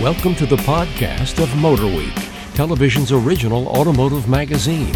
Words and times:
Welcome 0.00 0.36
to 0.36 0.46
the 0.46 0.56
podcast 0.58 1.42
of 1.42 1.48
Motorweek, 1.50 2.54
television's 2.54 3.10
original 3.10 3.66
automotive 3.66 4.28
magazine. 4.28 4.94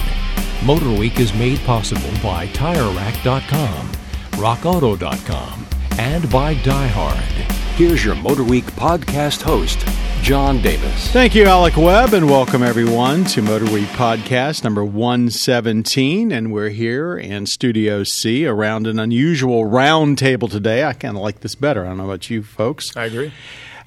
Motorweek 0.61 1.19
is 1.19 1.35
made 1.35 1.59
possible 1.61 2.09
by 2.23 2.47
TireRack.com, 2.49 3.89
RockAuto.com, 4.33 5.67
and 5.99 6.31
by 6.31 6.55
DieHard. 6.55 7.43
Here's 7.75 8.05
your 8.05 8.15
Motorweek 8.15 8.63
podcast 8.77 9.43
host, 9.43 9.85
John 10.23 10.63
Davis. 10.63 11.09
Thank 11.09 11.35
you, 11.35 11.47
Alec 11.47 11.77
Webb, 11.77 12.15
and 12.15 12.27
welcome 12.31 12.63
everyone 12.63 13.25
to 13.25 13.43
Motorweek 13.43 13.87
Podcast 13.87 14.63
number 14.63 14.85
117. 14.85 16.31
And 16.31 16.53
we're 16.53 16.69
here 16.69 17.19
in 17.19 17.47
Studio 17.47 18.05
C 18.05 18.47
around 18.47 18.87
an 18.87 19.01
unusual 19.01 19.65
round 19.65 20.17
table 20.19 20.47
today. 20.47 20.85
I 20.85 20.93
kind 20.93 21.17
of 21.17 21.25
like 21.25 21.41
this 21.41 21.57
better. 21.57 21.85
I 21.85 21.89
don't 21.89 21.99
know 21.99 22.05
about 22.05 22.31
you 22.31 22.45
folks. 22.45 22.97
I 22.97 23.07
agree. 23.07 23.33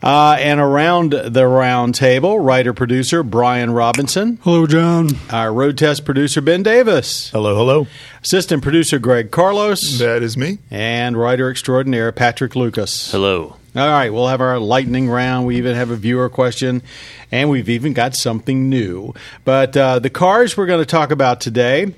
Uh, 0.04 0.36
and 0.40 0.60
around 0.60 1.12
the 1.12 1.48
round 1.48 1.96
table, 1.96 2.40
writer 2.40 2.74
producer 2.74 3.24
Brian 3.24 3.72
Robinson. 3.72 4.38
Hello, 4.44 4.68
John. 4.68 5.10
Our 5.32 5.54
road 5.54 5.78
test 5.78 6.06
producer 6.06 6.42
Ben 6.42 6.64
Davis. 6.64 7.30
Hello, 7.32 7.56
hello. 7.56 7.88
Assistant 8.24 8.62
producer 8.62 9.00
Greg 9.00 9.32
Carlos. 9.32 10.00
That 10.00 10.22
is 10.22 10.38
me. 10.38 10.60
And 10.70 11.18
writer 11.18 11.50
extraordinaire 11.50 12.12
Patrick 12.12 12.56
Lucas. 12.56 13.12
Hello. 13.12 13.58
All 13.76 13.90
right, 13.90 14.14
we'll 14.14 14.30
have 14.30 14.40
our 14.40 14.58
lightning 14.58 15.10
round. 15.10 15.46
We 15.46 15.58
even 15.58 15.76
have 15.76 15.90
a 15.90 15.98
viewer 15.98 16.30
question, 16.30 16.82
and 17.30 17.50
we've 17.50 17.68
even 17.68 17.92
got 17.92 18.16
something 18.16 18.70
new. 18.70 19.14
But 19.44 19.76
uh, 19.76 20.00
the 20.00 20.10
cars 20.10 20.56
we're 20.56 20.66
going 20.66 20.82
to 20.82 20.86
talk 20.86 21.12
about 21.12 21.42
today. 21.42 21.94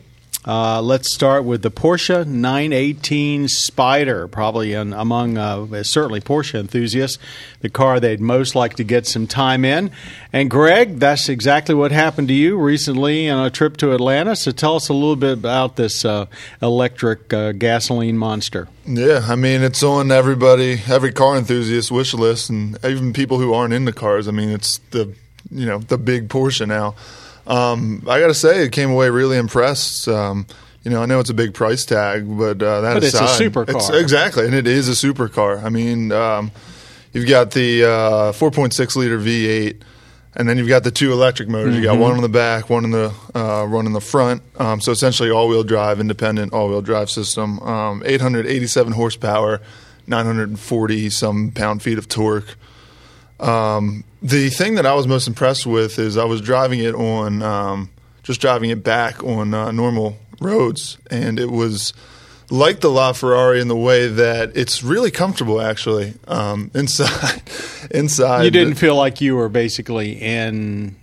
Uh, 0.47 0.81
let's 0.81 1.13
start 1.13 1.43
with 1.43 1.61
the 1.61 1.69
Porsche 1.69 2.25
918 2.25 3.49
Spider, 3.49 4.29
probably 4.29 4.71
among 4.71 5.37
uh, 5.37 5.83
certainly 5.83 6.21
Porsche 6.21 6.57
enthusiasts, 6.57 7.19
the 7.59 7.67
car 7.67 7.99
they'd 7.99 8.21
most 8.21 8.55
like 8.55 8.75
to 8.75 8.85
get 8.85 9.05
some 9.05 9.27
time 9.27 9.65
in. 9.65 9.91
And 10.31 10.49
Greg, 10.49 10.99
that's 10.99 11.27
exactly 11.27 11.75
what 11.75 11.91
happened 11.91 12.29
to 12.29 12.33
you 12.33 12.57
recently 12.57 13.29
on 13.29 13.45
a 13.45 13.49
trip 13.49 13.75
to 13.77 13.91
Atlanta. 13.93 14.37
So 14.37 14.51
tell 14.51 14.77
us 14.77 14.87
a 14.87 14.93
little 14.93 15.17
bit 15.17 15.33
about 15.33 15.75
this 15.75 16.05
uh, 16.05 16.27
electric 16.61 17.33
uh, 17.33 17.51
gasoline 17.51 18.17
monster. 18.17 18.69
Yeah, 18.85 19.25
I 19.27 19.35
mean 19.35 19.63
it's 19.63 19.83
on 19.83 20.11
everybody, 20.13 20.79
every 20.87 21.11
car 21.11 21.35
enthusiast 21.37 21.91
wish 21.91 22.13
list, 22.13 22.49
and 22.49 22.77
even 22.85 23.11
people 23.11 23.37
who 23.37 23.53
aren't 23.53 23.73
into 23.73 23.91
cars. 23.91 24.29
I 24.29 24.31
mean 24.31 24.49
it's 24.49 24.77
the 24.91 25.13
you 25.51 25.65
know 25.65 25.79
the 25.79 25.97
big 25.97 26.29
Porsche 26.29 26.65
now. 26.65 26.95
Um, 27.47 28.03
I 28.07 28.19
got 28.19 28.27
to 28.27 28.33
say, 28.33 28.63
it 28.65 28.71
came 28.71 28.91
away 28.91 29.09
really 29.09 29.37
impressed. 29.37 30.07
Um, 30.07 30.45
you 30.83 30.91
know, 30.91 31.01
I 31.01 31.05
know 31.05 31.19
it's 31.19 31.29
a 31.29 31.33
big 31.33 31.53
price 31.53 31.85
tag, 31.85 32.25
but 32.37 32.61
uh, 32.61 32.81
that 32.81 32.93
But 32.95 33.03
it's 33.03 33.13
a 33.15 33.19
supercar. 33.23 33.69
it's- 33.69 33.89
exactly, 33.89 34.45
and 34.45 34.53
it 34.53 34.67
is 34.67 34.87
a 34.89 34.91
supercar. 35.07 35.63
I 35.63 35.69
mean, 35.69 36.11
um, 36.11 36.51
you've 37.13 37.27
got 37.27 37.51
the 37.51 37.83
uh, 37.83 38.31
4.6 38.33 38.95
liter 38.95 39.17
V8, 39.17 39.81
and 40.35 40.47
then 40.47 40.57
you've 40.57 40.67
got 40.67 40.83
the 40.83 40.91
two 40.91 41.11
electric 41.11 41.49
motors. 41.49 41.73
You 41.75 41.81
Mm-hmm. 41.81 41.99
got 41.99 41.99
one 41.99 42.11
on 42.15 42.21
the 42.21 42.29
back, 42.29 42.69
one 42.69 42.83
in 42.85 42.91
the 42.91 43.13
uh, 43.33 43.65
one 43.65 43.85
in 43.85 43.93
the 43.93 44.01
front. 44.01 44.43
Um, 44.59 44.79
so 44.81 44.91
essentially, 44.91 45.29
all-wheel 45.31 45.63
drive, 45.63 45.99
independent 45.99 46.53
all-wheel 46.53 46.81
drive 46.83 47.09
system. 47.09 47.59
Um, 47.61 48.03
887 48.05 48.93
horsepower, 48.93 49.61
940 50.05 51.09
some 51.09 51.51
pound 51.51 51.81
feet 51.81 51.97
of 51.97 52.07
torque. 52.07 52.55
Um, 53.39 54.03
the 54.21 54.49
thing 54.49 54.75
that 54.75 54.85
I 54.85 54.93
was 54.93 55.07
most 55.07 55.27
impressed 55.27 55.65
with 55.65 55.99
is 55.99 56.17
I 56.17 56.25
was 56.25 56.41
driving 56.41 56.79
it 56.79 56.95
on, 56.95 57.41
um, 57.43 57.89
just 58.23 58.41
driving 58.41 58.69
it 58.69 58.83
back 58.83 59.23
on 59.23 59.53
uh, 59.53 59.71
normal 59.71 60.17
roads, 60.39 60.97
and 61.11 61.39
it 61.39 61.51
was 61.51 61.93
like 62.49 62.79
the 62.79 62.89
LaFerrari 62.89 63.61
in 63.61 63.67
the 63.67 63.75
way 63.75 64.07
that 64.07 64.55
it's 64.55 64.81
really 64.81 65.11
comfortable 65.11 65.61
actually 65.61 66.13
um, 66.27 66.71
inside. 66.75 67.41
inside, 67.91 68.43
You 68.43 68.51
didn't 68.51 68.75
feel 68.75 68.95
like 68.95 69.21
you 69.21 69.35
were 69.35 69.49
basically 69.49 70.13
in 70.13 70.95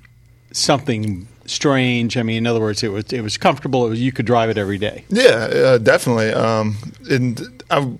something 0.52 1.28
strange. 1.46 2.16
I 2.16 2.22
mean, 2.22 2.38
in 2.38 2.46
other 2.46 2.60
words, 2.60 2.82
it 2.82 2.88
was 2.88 3.12
it 3.12 3.20
was 3.20 3.36
comfortable. 3.36 3.86
It 3.86 3.90
was, 3.90 4.00
you 4.00 4.12
could 4.12 4.27
drive 4.27 4.50
it 4.50 4.58
every 4.58 4.78
day. 4.78 5.05
Yeah, 5.08 5.48
uh, 5.52 5.78
definitely. 5.78 6.33
Um, 6.33 6.77
and 7.11 7.62
I, 7.70 7.92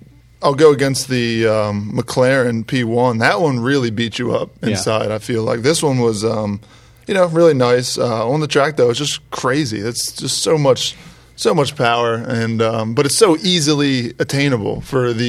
I'll 0.45 0.53
go 0.53 0.71
against 0.71 1.09
the 1.09 1.47
um, 1.47 1.91
McLaren 1.95 2.63
P1. 2.65 3.19
That 3.19 3.41
one 3.41 3.59
really 3.59 3.89
beat 3.89 4.19
you 4.19 4.35
up 4.35 4.51
Yeah. 4.61 4.69
inside. 4.69 5.09
I 5.09 5.17
feel 5.17 5.41
like 5.43 5.61
this 5.61 5.81
one 5.81 5.97
was, 5.99 6.23
um, 6.23 6.61
you 7.07 7.15
know, 7.15 7.25
really 7.27 7.55
nice 7.55 7.97
uh, 7.97 8.29
on 8.29 8.41
the 8.41 8.47
track. 8.47 8.77
Though 8.77 8.91
it's 8.91 8.99
just 8.99 9.27
crazy. 9.31 9.79
It's 9.79 10.11
just 10.11 10.43
so 10.43 10.55
much, 10.59 10.95
so 11.35 11.55
much 11.55 11.75
power, 11.75 12.13
and 12.13 12.61
um, 12.61 12.93
but 12.93 13.07
it's 13.07 13.17
so 13.17 13.37
easily 13.37 14.13
attainable 14.19 14.81
for 14.81 15.13
the 15.13 15.25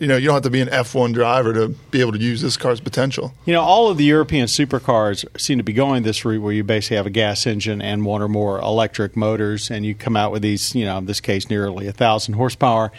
you 0.00 0.06
know 0.06 0.16
you 0.16 0.26
don't 0.26 0.34
have 0.34 0.42
to 0.42 0.50
be 0.50 0.60
an 0.60 0.68
F1 0.68 1.14
driver 1.14 1.52
to 1.54 1.68
be 1.90 2.00
able 2.00 2.12
to 2.12 2.18
use 2.18 2.42
this 2.42 2.56
car's 2.58 2.78
potential. 2.80 3.32
You 3.46 3.54
know, 3.54 3.62
all 3.62 3.88
of 3.88 3.96
the 3.96 4.04
European 4.04 4.46
supercars 4.48 5.24
seem 5.40 5.56
to 5.58 5.64
be 5.64 5.72
going 5.72 6.02
this 6.02 6.24
route 6.26 6.42
where 6.42 6.52
you 6.52 6.62
basically 6.62 6.98
have 6.98 7.06
a 7.06 7.10
gas 7.10 7.46
engine 7.46 7.80
and 7.80 8.04
one 8.04 8.20
or 8.22 8.28
more 8.28 8.58
electric 8.60 9.16
motors, 9.16 9.70
and 9.70 9.84
you 9.86 9.94
come 9.94 10.14
out 10.16 10.30
with 10.30 10.42
these, 10.42 10.74
you 10.74 10.84
know, 10.84 10.98
in 10.98 11.06
this 11.06 11.20
case, 11.20 11.48
nearly 11.48 11.86
a 11.88 11.92
thousand 11.92 12.34
horsepower. 12.34 12.92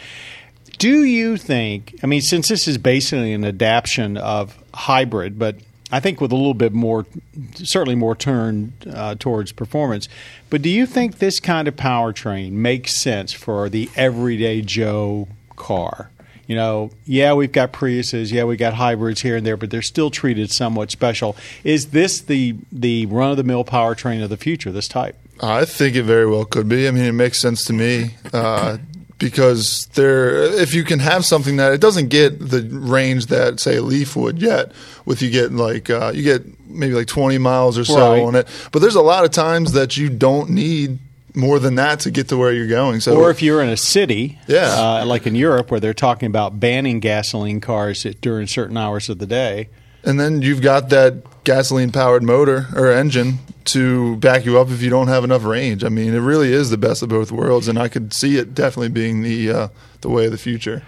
Do 0.78 1.04
you 1.04 1.36
think? 1.36 1.98
I 2.02 2.06
mean, 2.06 2.20
since 2.20 2.48
this 2.48 2.66
is 2.68 2.78
basically 2.78 3.32
an 3.32 3.44
adaptation 3.44 4.16
of 4.16 4.56
hybrid, 4.74 5.38
but 5.38 5.56
I 5.92 6.00
think 6.00 6.20
with 6.20 6.32
a 6.32 6.36
little 6.36 6.54
bit 6.54 6.72
more, 6.72 7.06
certainly 7.54 7.94
more 7.94 8.16
turned 8.16 8.72
uh, 8.92 9.14
towards 9.16 9.52
performance. 9.52 10.08
But 10.50 10.62
do 10.62 10.68
you 10.68 10.86
think 10.86 11.18
this 11.18 11.38
kind 11.38 11.68
of 11.68 11.76
powertrain 11.76 12.52
makes 12.52 13.00
sense 13.00 13.32
for 13.32 13.68
the 13.68 13.88
everyday 13.94 14.62
Joe 14.62 15.28
car? 15.56 16.10
You 16.46 16.56
know, 16.56 16.90
yeah, 17.06 17.32
we've 17.32 17.52
got 17.52 17.72
Priuses, 17.72 18.30
yeah, 18.30 18.44
we 18.44 18.56
got 18.56 18.74
hybrids 18.74 19.22
here 19.22 19.36
and 19.36 19.46
there, 19.46 19.56
but 19.56 19.70
they're 19.70 19.82
still 19.82 20.10
treated 20.10 20.50
somewhat 20.50 20.90
special. 20.90 21.36
Is 21.62 21.86
this 21.90 22.20
the 22.20 22.56
the 22.70 23.06
run 23.06 23.30
of 23.30 23.36
the 23.36 23.44
mill 23.44 23.64
powertrain 23.64 24.22
of 24.22 24.30
the 24.30 24.36
future? 24.36 24.70
This 24.70 24.88
type? 24.88 25.16
I 25.40 25.64
think 25.64 25.96
it 25.96 26.02
very 26.02 26.26
well 26.26 26.44
could 26.44 26.68
be. 26.68 26.86
I 26.86 26.90
mean, 26.90 27.04
it 27.04 27.12
makes 27.12 27.40
sense 27.40 27.64
to 27.64 27.72
me 27.72 28.16
uh, 28.32 28.78
because 29.18 29.88
there, 29.94 30.34
if 30.42 30.74
you 30.74 30.84
can 30.84 30.98
have 30.98 31.24
something 31.24 31.56
that 31.56 31.72
it 31.72 31.80
doesn't 31.80 32.08
get 32.08 32.38
the 32.38 32.62
range 32.70 33.26
that 33.26 33.60
say 33.60 33.76
a 33.76 33.82
Leaf 33.82 34.16
would 34.16 34.40
yet, 34.42 34.72
with 35.04 35.22
you 35.22 35.30
get 35.30 35.52
like 35.52 35.88
uh, 35.90 36.12
you 36.14 36.22
get 36.22 36.42
maybe 36.68 36.94
like 36.94 37.06
twenty 37.06 37.38
miles 37.38 37.78
or 37.78 37.84
so 37.84 38.12
Right. 38.12 38.22
on 38.22 38.34
it, 38.34 38.48
but 38.72 38.80
there's 38.80 38.94
a 38.96 39.02
lot 39.02 39.24
of 39.24 39.30
times 39.30 39.72
that 39.72 39.96
you 39.96 40.08
don't 40.10 40.50
need 40.50 40.98
more 41.36 41.58
than 41.58 41.74
that 41.76 41.98
to 42.00 42.10
get 42.12 42.28
to 42.28 42.36
where 42.36 42.52
you're 42.52 42.68
going. 42.68 43.00
So, 43.00 43.16
Or 43.16 43.28
if 43.28 43.42
you're 43.42 43.60
in 43.60 43.68
a 43.68 43.76
city, 43.76 44.38
Yeah. 44.46 44.68
uh, 45.00 45.04
like 45.04 45.26
in 45.26 45.34
Europe, 45.34 45.68
where 45.70 45.80
they're 45.80 45.92
talking 45.92 46.26
about 46.26 46.60
banning 46.60 47.00
gasoline 47.00 47.60
cars 47.60 48.06
at- 48.06 48.20
during 48.20 48.46
certain 48.46 48.76
hours 48.76 49.08
of 49.08 49.18
the 49.18 49.26
day. 49.26 49.68
And 50.04 50.20
then 50.20 50.42
you've 50.42 50.62
got 50.62 50.88
that 50.90 51.22
gasoline 51.44 51.92
powered 51.92 52.22
motor 52.22 52.68
or 52.74 52.90
engine 52.90 53.38
to 53.66 54.16
back 54.16 54.44
you 54.44 54.58
up 54.58 54.70
if 54.70 54.82
you 54.82 54.90
don't 54.90 55.08
have 55.08 55.24
enough 55.24 55.44
range. 55.44 55.84
I 55.84 55.88
mean, 55.88 56.14
it 56.14 56.20
really 56.20 56.52
is 56.52 56.70
the 56.70 56.76
best 56.76 57.02
of 57.02 57.08
both 57.08 57.32
worlds, 57.32 57.68
and 57.68 57.78
I 57.78 57.88
could 57.88 58.12
see 58.12 58.36
it 58.36 58.54
definitely 58.54 58.90
being 58.90 59.22
the 59.22 59.50
uh, 59.50 59.68
the 60.00 60.10
way 60.10 60.26
of 60.26 60.32
the 60.32 60.38
future. 60.38 60.82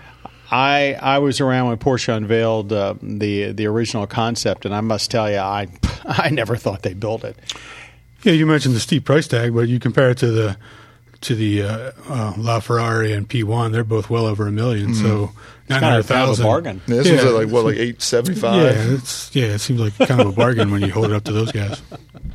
I 0.50 0.96
I 1.00 1.18
was 1.18 1.40
around 1.40 1.68
when 1.68 1.78
Porsche 1.78 2.14
unveiled 2.14 2.72
uh, 2.72 2.94
the 3.02 3.52
the 3.52 3.66
original 3.66 4.06
concept, 4.06 4.64
and 4.64 4.74
I 4.74 4.80
must 4.80 5.10
tell 5.10 5.30
you, 5.30 5.38
I 5.38 5.68
I 6.04 6.30
never 6.30 6.56
thought 6.56 6.82
they 6.82 6.94
built 6.94 7.24
it. 7.24 7.36
Yeah, 8.22 8.32
you 8.32 8.46
mentioned 8.46 8.74
the 8.74 8.80
steep 8.80 9.04
price 9.04 9.28
tag, 9.28 9.54
but 9.54 9.68
you 9.68 9.78
compare 9.78 10.10
it 10.10 10.18
to 10.18 10.30
the 10.30 10.56
to 11.26 11.34
the 11.34 11.62
uh, 11.62 11.68
uh, 12.08 12.32
LaFerrari 12.34 13.16
and 13.16 13.28
P1, 13.28 13.72
they're 13.72 13.82
both 13.82 14.08
well 14.08 14.26
over 14.26 14.46
a 14.46 14.50
1000000 14.50 14.94
So 14.94 15.32
nine 15.68 15.80
Kind 15.80 15.84
hundred 15.84 16.30
of, 16.30 16.40
a 16.40 16.42
bargain. 16.42 16.80
Yeah, 16.86 16.96
this 16.96 17.06
Yeah. 17.08 17.14
was 17.14 17.24
at 17.24 17.32
like 17.34 17.48
what, 17.48 17.64
like 17.64 17.76
eight 17.76 18.00
seventy 18.00 18.40
Yeah, 18.40 18.70
it's 18.94 19.34
yeah, 19.34 19.46
it 19.46 19.58
seems 19.58 19.80
like 19.80 19.96
kind 19.98 20.20
of 20.20 20.28
a 20.28 20.32
bargain 20.32 20.70
when 20.70 20.82
you 20.82 20.92
hold 20.92 21.06
it 21.06 21.12
up 21.12 21.24
to 21.24 21.32
those 21.32 21.50
guys. 21.50 21.82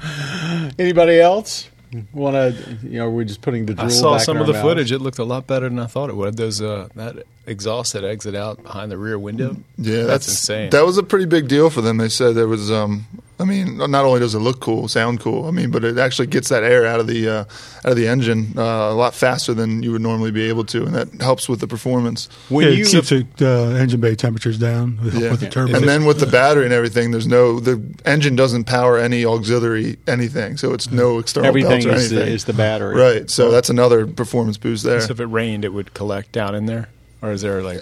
Anybody 0.80 1.20
else 1.22 1.70
want 2.12 2.36
to? 2.36 2.78
You 2.84 3.00
know, 3.00 3.10
we're 3.10 3.24
just 3.24 3.42
putting 3.42 3.66
the. 3.66 3.74
Drool 3.76 3.88
I 3.88 3.90
saw 3.90 4.14
back 4.16 4.26
some 4.26 4.38
in 4.38 4.42
of 4.42 4.48
the 4.48 4.54
mouths. 4.54 4.64
footage. 4.64 4.92
It 4.92 5.00
looked 5.00 5.20
a 5.20 5.24
lot 5.24 5.48
better 5.48 5.70
than 5.70 5.80
I 5.80 5.86
thought 5.86 6.10
it 6.10 6.18
would. 6.18 6.36
Those 6.36 6.62
uh, 6.62 6.90
that 6.96 7.24
exhaust 7.46 7.94
that 7.94 8.04
exit 8.04 8.36
out 8.36 8.62
behind 8.64 8.92
the 8.92 8.98
rear 8.98 9.18
window. 9.18 9.56
Yeah, 9.78 10.04
that's, 10.04 10.08
that's, 10.08 10.28
insane. 10.28 10.70
That 10.72 10.86
was 10.86 10.98
a 10.98 11.04
pretty 11.04 11.26
big 11.26 11.48
deal 11.48 11.70
for 11.70 11.82
them. 11.82 11.98
They 11.98 12.10
said 12.10 12.36
there 12.36 12.48
was, 12.48 12.70
um, 12.72 13.06
I 13.42 13.46
mean, 13.46 13.78
not 13.78 14.06
only 14.06 14.20
does 14.20 14.36
it 14.36 14.40
look 14.40 14.60
cool, 14.60 14.88
sound 14.88 15.20
cool, 15.20 15.46
I 15.48 15.52
mean, 15.52 15.72
but 15.72 15.84
it 15.84 15.98
actually 15.98 16.28
gets 16.28 16.50
that 16.50 16.64
air 16.64 16.86
out 16.86 17.00
of 17.00 17.08
the 17.08 17.28
uh, 17.28 17.40
out 17.84 17.92
of 17.92 17.96
the 17.96 18.08
engine 18.08 18.54
uh, 18.58 18.62
a 18.62 18.94
lot 18.94 19.16
faster 19.16 19.54
than 19.54 19.82
you 19.84 19.92
would 19.92 20.02
normally 20.02 20.32
be 20.32 20.44
able 20.48 20.64
to, 20.66 20.86
and 20.86 20.94
that 20.94 21.22
helps 21.22 21.50
with 21.50 21.60
the 21.60 21.68
performance. 21.68 22.30
When 22.50 22.66
yeah, 22.68 22.74
you 22.74 22.84
it 22.84 22.90
keeps 22.92 23.10
the 23.10 23.26
uh, 23.42 23.76
engine 23.82 24.00
bay 24.00 24.16
temperatures 24.16 24.58
down 24.60 25.00
with, 25.04 25.16
Yeah. 25.16 25.32
with 25.32 25.40
the 25.40 25.50
turbo. 25.50 25.76
And 25.76 25.88
then 25.88 26.06
with 26.06 26.20
the 26.20 26.28
battery 26.28 26.66
and 26.66 26.74
everything, 26.74 27.12
there's 27.12 27.28
no 27.28 27.60
the 27.60 27.82
engine 28.06 28.36
doesn't 28.36 28.66
power 28.66 28.98
any 28.98 29.26
auxiliary 29.26 29.98
anything, 30.08 30.58
so 30.58 30.74
it's 30.74 30.92
no 30.92 31.18
external 31.20 31.48
everything 31.48 31.84
belts 31.84 31.86
or 31.86 31.94
is 31.94 32.10
the, 32.12 32.18
anything. 32.18 32.34
is 32.36 32.46
the 32.46 32.54
battery, 32.54 32.96
right, 32.96 33.30
so 33.30 33.50
that's 33.50 33.70
another 33.70 34.06
performance 34.06 34.58
boost 34.58 34.84
there. 34.84 35.02
so 35.02 35.12
if 35.12 35.20
it 35.20 35.26
rained, 35.26 35.66
it 35.66 35.74
would 35.74 35.94
collect 35.94 36.32
down 36.32 36.54
in 36.54 36.68
there, 36.68 36.90
or 37.22 37.32
is 37.32 37.42
there 37.42 37.64
like 37.64 37.82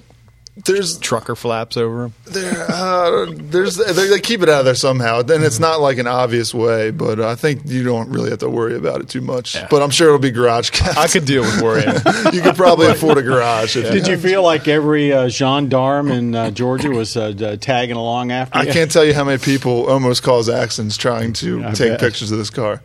There's 0.66 0.98
trucker 1.00 1.36
flaps 1.36 1.78
over 1.78 2.04
them. 2.04 2.14
there, 2.26 2.66
uh, 2.70 3.26
there's 3.36 3.76
they, 3.78 4.08
they 4.08 4.20
keep 4.20 4.42
it 4.42 4.50
out 4.50 4.60
of 4.60 4.66
there 4.66 4.76
somehow. 4.76 5.22
Then 5.22 5.44
it's 5.44 5.60
not 5.60 5.80
like 5.80 5.98
an 5.98 6.08
obvious 6.08 6.54
way, 6.54 6.92
but 6.92 7.20
I 7.20 7.36
think 7.36 7.62
you 7.66 7.84
don't 7.84 8.10
really 8.10 8.30
have 8.30 8.40
to 8.40 8.50
worry 8.50 8.76
about 8.76 9.02
it 9.02 9.10
too 9.10 9.22
much. 9.22 9.56
Yeah. 9.56 9.68
But 9.70 9.82
I'm 9.82 9.90
sure 9.90 10.08
it'll 10.08 10.20
be 10.20 10.32
garage 10.32 10.70
cast. 10.72 10.98
I 10.98 11.08
could 11.08 11.26
deal 11.26 11.42
with 11.44 11.62
worrying. 11.62 11.88
you 12.34 12.42
could 12.42 12.56
probably 12.56 12.88
afford 12.88 13.18
a 13.18 13.22
garage. 13.22 13.76
If 13.76 13.92
Did 13.92 14.08
you 14.08 14.18
feel 14.18 14.44
like 14.44 14.68
every 14.68 15.14
uh, 15.14 15.30
gendarme 15.30 16.12
in 16.12 16.36
uh, 16.36 16.52
Georgia 16.52 16.90
was 16.90 17.16
uh, 17.16 17.58
tagging 17.60 17.96
along 17.96 18.32
after 18.32 18.58
I 18.58 18.64
you? 18.64 18.74
can't 18.74 18.92
tell 18.92 19.06
you 19.06 19.14
how 19.14 19.24
many 19.24 19.38
people 19.38 19.88
almost 19.90 20.24
cause 20.24 20.50
accidents 20.50 20.98
trying 20.98 21.34
to 21.34 21.64
I 21.66 21.72
take 21.74 21.92
bet. 21.92 22.00
pictures 22.00 22.32
of 22.32 22.38
this 22.38 22.50
car. 22.50 22.82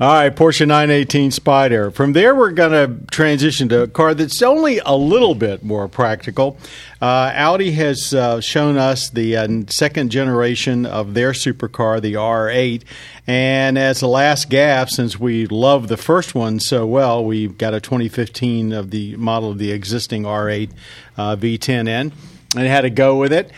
All 0.00 0.08
right, 0.08 0.34
Porsche 0.34 0.66
918 0.66 1.30
Spider. 1.30 1.90
From 1.90 2.14
there, 2.14 2.34
we're 2.34 2.52
going 2.52 2.72
to 2.72 3.06
transition 3.10 3.68
to 3.68 3.82
a 3.82 3.86
car 3.86 4.14
that's 4.14 4.40
only 4.40 4.78
a 4.78 4.96
little 4.96 5.34
bit 5.34 5.62
more 5.62 5.88
practical. 5.88 6.56
Uh, 7.02 7.30
Audi 7.34 7.72
has 7.72 8.14
uh, 8.14 8.40
shown 8.40 8.78
us 8.78 9.10
the 9.10 9.36
uh, 9.36 9.46
second 9.68 10.10
generation 10.10 10.86
of 10.86 11.12
their 11.12 11.32
supercar, 11.32 12.00
the 12.00 12.14
R8. 12.14 12.82
And 13.26 13.76
as 13.76 14.00
the 14.00 14.08
last 14.08 14.48
gap, 14.48 14.88
since 14.88 15.20
we 15.20 15.46
love 15.46 15.88
the 15.88 15.98
first 15.98 16.34
one 16.34 16.60
so 16.60 16.86
well, 16.86 17.22
we've 17.22 17.58
got 17.58 17.74
a 17.74 17.80
2015 17.82 18.72
of 18.72 18.90
the 18.90 19.16
model 19.16 19.50
of 19.50 19.58
the 19.58 19.70
existing 19.70 20.22
R8 20.22 20.70
uh, 21.18 21.36
V10N 21.36 22.10
and 22.56 22.66
had 22.66 22.80
to 22.80 22.90
go 22.90 23.18
with 23.18 23.34
it. 23.34 23.50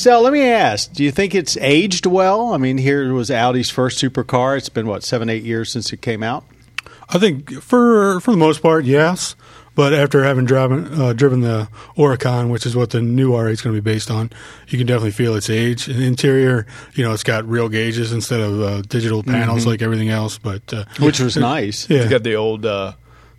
So 0.00 0.18
let 0.22 0.32
me 0.32 0.40
ask: 0.48 0.94
Do 0.94 1.04
you 1.04 1.10
think 1.10 1.34
it's 1.34 1.58
aged 1.58 2.06
well? 2.06 2.54
I 2.54 2.56
mean, 2.56 2.78
here 2.78 3.12
was 3.12 3.30
Audi's 3.30 3.68
first 3.68 4.02
supercar. 4.02 4.56
It's 4.56 4.70
been 4.70 4.86
what 4.86 5.02
seven, 5.04 5.28
eight 5.28 5.42
years 5.42 5.70
since 5.70 5.92
it 5.92 6.00
came 6.00 6.22
out. 6.22 6.42
I 7.10 7.18
think 7.18 7.52
for 7.60 8.18
for 8.20 8.30
the 8.30 8.38
most 8.38 8.62
part, 8.62 8.86
yes. 8.86 9.36
But 9.74 9.92
after 9.92 10.24
having 10.24 10.46
driven 10.46 10.86
uh, 10.98 11.12
driven 11.12 11.42
the 11.42 11.68
Huracán, 11.98 12.48
which 12.48 12.64
is 12.64 12.74
what 12.74 12.88
the 12.90 13.02
new 13.02 13.32
R8 13.32 13.50
is 13.50 13.60
going 13.60 13.76
to 13.76 13.82
be 13.82 13.92
based 13.92 14.10
on, 14.10 14.30
you 14.68 14.78
can 14.78 14.86
definitely 14.86 15.10
feel 15.10 15.34
its 15.34 15.50
age. 15.50 15.86
And 15.86 15.98
the 15.98 16.06
interior, 16.06 16.66
you 16.94 17.04
know, 17.04 17.12
it's 17.12 17.22
got 17.22 17.46
real 17.46 17.68
gauges 17.68 18.10
instead 18.10 18.40
of 18.40 18.60
uh, 18.62 18.80
digital 18.82 19.22
panels 19.22 19.66
like 19.66 19.82
everything 19.82 20.08
else. 20.08 20.38
But 20.38 20.72
uh, 20.72 20.86
Which 20.98 21.20
was 21.20 21.36
nice. 21.36 21.90
yeah, 21.90 22.04
You 22.04 22.08
got 22.08 22.22
the 22.22 22.36
old 22.36 22.64
uh, 22.64 22.94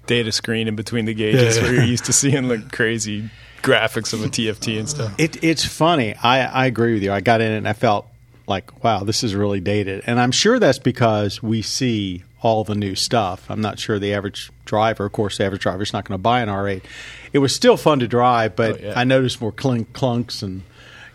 data 0.05 0.31
screen 0.31 0.67
in 0.67 0.75
between 0.75 1.05
the 1.05 1.15
gauges 1.15 1.57
Yeah. 1.57 1.63
where 1.63 1.73
you're 1.73 1.83
used 1.85 2.05
to 2.05 2.13
seeing 2.13 2.47
like 2.47 2.71
crazy 2.71 3.29
graphics 3.61 4.13
of 4.13 4.23
a 4.23 4.27
TFT 4.27 4.77
and 4.79 4.89
stuff. 4.89 5.13
It, 5.17 5.43
it's 5.43 5.63
funny. 5.65 6.15
I, 6.21 6.41
I 6.45 6.65
agree 6.65 6.93
with 6.93 7.03
you. 7.03 7.11
I 7.11 7.21
got 7.21 7.41
in 7.41 7.51
and 7.51 7.67
I 7.67 7.73
felt 7.73 8.07
like, 8.47 8.83
wow, 8.83 9.03
this 9.03 9.23
is 9.23 9.35
really 9.35 9.59
dated. 9.59 10.03
And 10.07 10.19
I'm 10.19 10.31
sure 10.31 10.59
that's 10.59 10.79
because 10.79 11.41
we 11.43 11.61
see 11.61 12.23
all 12.41 12.63
the 12.63 12.75
new 12.75 12.95
stuff. 12.95 13.45
I'm 13.49 13.61
not 13.61 13.77
sure 13.79 13.99
the 13.99 14.13
average 14.13 14.51
driver, 14.65 15.05
of 15.05 15.11
course, 15.11 15.37
the 15.37 15.45
average 15.45 15.61
driver 15.61 15.83
is 15.83 15.93
not 15.93 16.05
going 16.05 16.17
to 16.17 16.21
buy 16.21 16.41
an 16.41 16.49
R8. 16.49 16.81
It 17.33 17.39
was 17.39 17.53
still 17.55 17.77
fun 17.77 17.99
to 17.99 18.07
drive, 18.07 18.55
but 18.55 18.81
Oh, 18.81 18.85
yeah. 18.87 18.93
I 18.99 19.03
noticed 19.03 19.39
more 19.41 19.51
clink 19.51 19.93
clunks 19.93 20.41
and, 20.41 20.63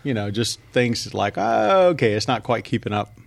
you 0.03 0.13
know, 0.13 0.31
just 0.31 0.59
things 0.71 1.13
like, 1.13 1.33
oh, 1.37 1.89
okay, 1.89 2.13
it's 2.13 2.27
not 2.29 2.43
quite 2.43 2.63
keeping 2.63 2.93
up. 2.93 3.17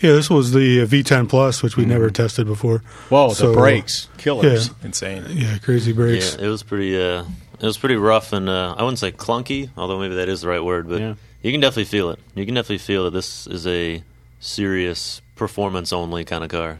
yeah. 0.00 0.12
This 0.12 0.28
was 0.28 0.52
the 0.52 0.82
uh, 0.82 0.86
V10 0.86 1.26
Plus, 1.28 1.62
which 1.62 1.76
we 1.76 1.86
never 1.86 2.10
tested 2.10 2.46
before. 2.46 2.80
Whoa, 3.08 3.30
So, 3.32 3.50
the 3.50 3.56
brakes, 3.56 4.08
killers. 4.18 4.68
Yeah, 4.68 4.74
Insane. 4.84 5.24
yeah, 5.30 5.56
crazy 5.58 5.92
brakes. 5.94 6.36
Yeah, 6.38 6.46
it 6.46 6.48
was 6.50 6.62
pretty. 6.62 7.00
Uh, 7.02 7.24
it 7.60 7.66
was 7.66 7.78
pretty 7.78 7.96
rough, 7.96 8.32
and 8.32 8.48
uh, 8.48 8.74
I 8.76 8.82
wouldn't 8.82 8.98
say 8.98 9.12
clunky, 9.12 9.70
although 9.76 9.98
maybe 9.98 10.14
that 10.16 10.28
is 10.28 10.40
the 10.42 10.48
right 10.48 10.62
word. 10.64 10.88
But 10.88 11.00
Yeah. 11.00 11.14
you 11.42 11.52
can 11.52 11.60
definitely 11.60 11.84
feel 11.84 12.10
it. 12.10 12.18
You 12.34 12.44
can 12.46 12.54
definitely 12.54 12.78
feel 12.78 13.04
that 13.04 13.10
this 13.12 13.46
is 13.46 13.66
a 13.66 14.02
serious 14.40 15.20
performance-only 15.36 16.24
kind 16.24 16.44
of 16.44 16.50
car. 16.50 16.78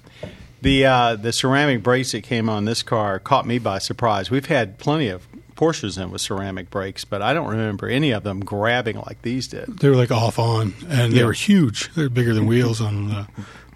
The 0.63 0.87
uh, 0.87 1.17
the 1.17 1.33
ceramic 1.33 1.83
brakes 1.83 2.13
that 2.13 2.23
came 2.23 2.49
on 2.49 2.65
this 2.65 2.83
car 2.83 3.19
caught 3.19 3.47
me 3.47 3.59
by 3.59 3.79
surprise. 3.79 4.31
We've 4.31 4.47
had 4.47 4.79
plenty 4.79 5.09
of 5.09 5.27
Porsches 5.55 6.01
in 6.03 6.11
with 6.11 6.21
ceramic 6.21 6.69
brakes, 6.71 7.05
but 7.05 7.23
I 7.23 7.33
don't 7.33 7.49
remember 7.49 7.89
any 7.89 8.11
of 8.11 8.25
them 8.25 8.41
grabbing 8.41 8.97
like 8.97 9.23
these 9.23 9.49
did. 9.49 9.79
They 9.79 9.89
were 9.89 9.97
like 9.97 10.11
off 10.11 10.39
on, 10.39 10.75
and 10.89 11.13
they 11.15 11.25
were 11.25 11.33
huge. 11.33 11.91
They're 11.95 12.09
bigger 12.11 12.35
than 12.35 12.47
wheels 12.47 12.81
on 12.81 13.11
uh, 13.11 13.27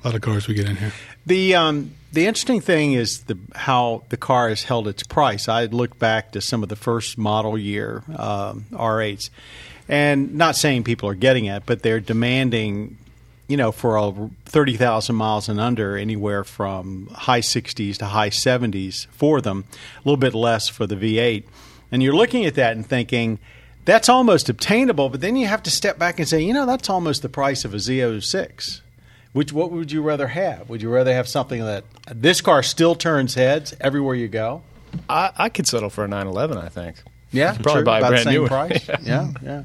a 0.03 0.09
lot 0.09 0.15
of 0.15 0.23
cars 0.23 0.49
we 0.49 0.55
get 0.55 0.69
in 0.69 0.77
here. 0.77 0.93
The 1.27 1.55
um, 1.55 1.95
the 2.13 2.27
interesting 2.27 2.61
thing 2.61 2.95
is 2.95 3.21
the 3.25 3.39
how 3.55 4.03
the 4.09 4.17
car 4.17 4.49
has 4.49 4.65
held 4.65 4.89
its 4.89 5.03
price. 5.03 5.49
I 5.49 5.67
looked 5.67 5.99
back 5.99 6.33
to 6.33 6.41
some 6.41 6.63
of 6.63 6.69
the 6.69 6.77
first 6.77 7.19
model 7.19 7.59
year 7.59 8.03
um, 8.17 8.67
R8s, 8.73 9.31
and 9.89 10.35
not 10.35 10.57
saying 10.57 10.85
people 10.85 11.09
are 11.09 11.15
getting 11.15 11.45
it, 11.45 11.65
but 11.67 11.83
they're 11.83 12.01
demanding, 12.01 12.97
you 13.49 13.57
know, 13.57 13.73
for 13.73 13.97
a 13.97 14.31
thirty 14.47 14.77
thousand 14.77 15.17
miles 15.17 15.49
and 15.49 15.61
under, 15.61 15.97
anywhere 15.97 16.45
from 16.45 17.09
high 17.13 17.41
sixties 17.41 17.99
to 17.99 18.07
high 18.07 18.31
seventies 18.31 19.07
for 19.11 19.41
them, 19.41 19.65
a 19.97 20.09
little 20.09 20.17
bit 20.17 20.35
less 20.35 20.69
for 20.69 20.87
the 20.87 20.97
V8. 20.97 21.45
And 21.93 22.03
you're 22.03 22.15
looking 22.15 22.45
at 22.45 22.55
that 22.55 22.77
and 22.77 22.87
thinking. 22.87 23.39
That's 23.87 24.11
almost 24.11 24.51
obtainable, 24.51 25.09
but 25.09 25.23
then 25.23 25.37
you 25.37 25.47
have 25.47 25.63
to 25.63 25.71
step 25.71 25.99
back 25.99 26.19
and 26.19 26.29
say, 26.29 26.43
you 26.43 26.53
know, 26.53 26.67
that's 26.67 26.91
almost 26.91 27.23
the 27.23 27.31
price 27.31 27.65
of 27.65 27.73
a 27.73 27.79
Z06. 27.79 28.83
Which 29.33 29.53
what 29.53 29.71
would 29.71 29.93
you 29.93 30.03
rather 30.03 30.29
have? 30.29 30.69
Would 30.69 30.83
you 30.83 30.91
rather 30.91 31.15
have 31.15 31.29
something 31.29 31.65
that 31.65 31.85
this 32.13 32.41
car 32.41 32.63
still 32.63 32.95
turns 32.95 33.35
heads 33.35 33.75
everywhere 33.81 34.15
you 34.15 34.29
go? 34.29 34.63
I, 35.09 35.31
I 35.37 35.49
could 35.49 35.69
settle 35.69 35.89
for 35.91 36.05
a 36.05 36.09
911, 36.09 36.59
I 36.59 36.69
think. 36.69 36.97
Yeah, 37.31 37.53
Probably 37.63 37.73
true, 37.73 37.85
buy 37.85 37.97
a 37.97 38.01
about 38.01 38.09
brand 38.11 38.27
the 38.27 38.33
same 38.33 38.43
new 38.43 38.49
price. 38.49 38.89
yeah, 39.03 39.33
yeah. 39.43 39.63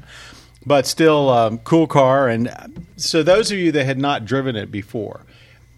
But 0.64 0.86
still, 0.86 1.28
um, 1.30 1.58
cool 1.58 1.86
car. 1.86 2.28
And 2.28 2.48
uh, 2.48 2.68
so, 2.96 3.22
those 3.22 3.50
of 3.50 3.58
you 3.58 3.72
that 3.72 3.84
had 3.84 3.98
not 3.98 4.24
driven 4.24 4.54
it 4.54 4.70
before, 4.70 5.22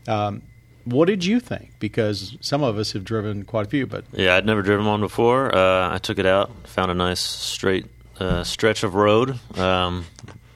um, 0.06 0.42
what 0.84 1.06
did 1.06 1.24
you 1.24 1.40
think? 1.40 1.72
Because 1.78 2.36
some 2.40 2.62
of 2.62 2.78
us 2.78 2.92
have 2.92 3.04
driven 3.04 3.44
quite 3.44 3.66
a 3.66 3.68
few, 3.70 3.86
but 3.86 4.04
Yeah, 4.12 4.36
I'd 4.36 4.46
never 4.46 4.62
driven 4.62 4.86
one 4.86 5.00
before. 5.00 5.54
Uh, 5.54 5.94
I 5.94 5.98
took 5.98 6.18
it 6.18 6.26
out, 6.26 6.50
found 6.64 6.90
a 6.90 6.94
nice 6.94 7.20
straight 7.20 7.86
uh, 8.18 8.44
stretch 8.44 8.82
of 8.82 8.94
road. 8.94 9.38
Um, 9.58 10.06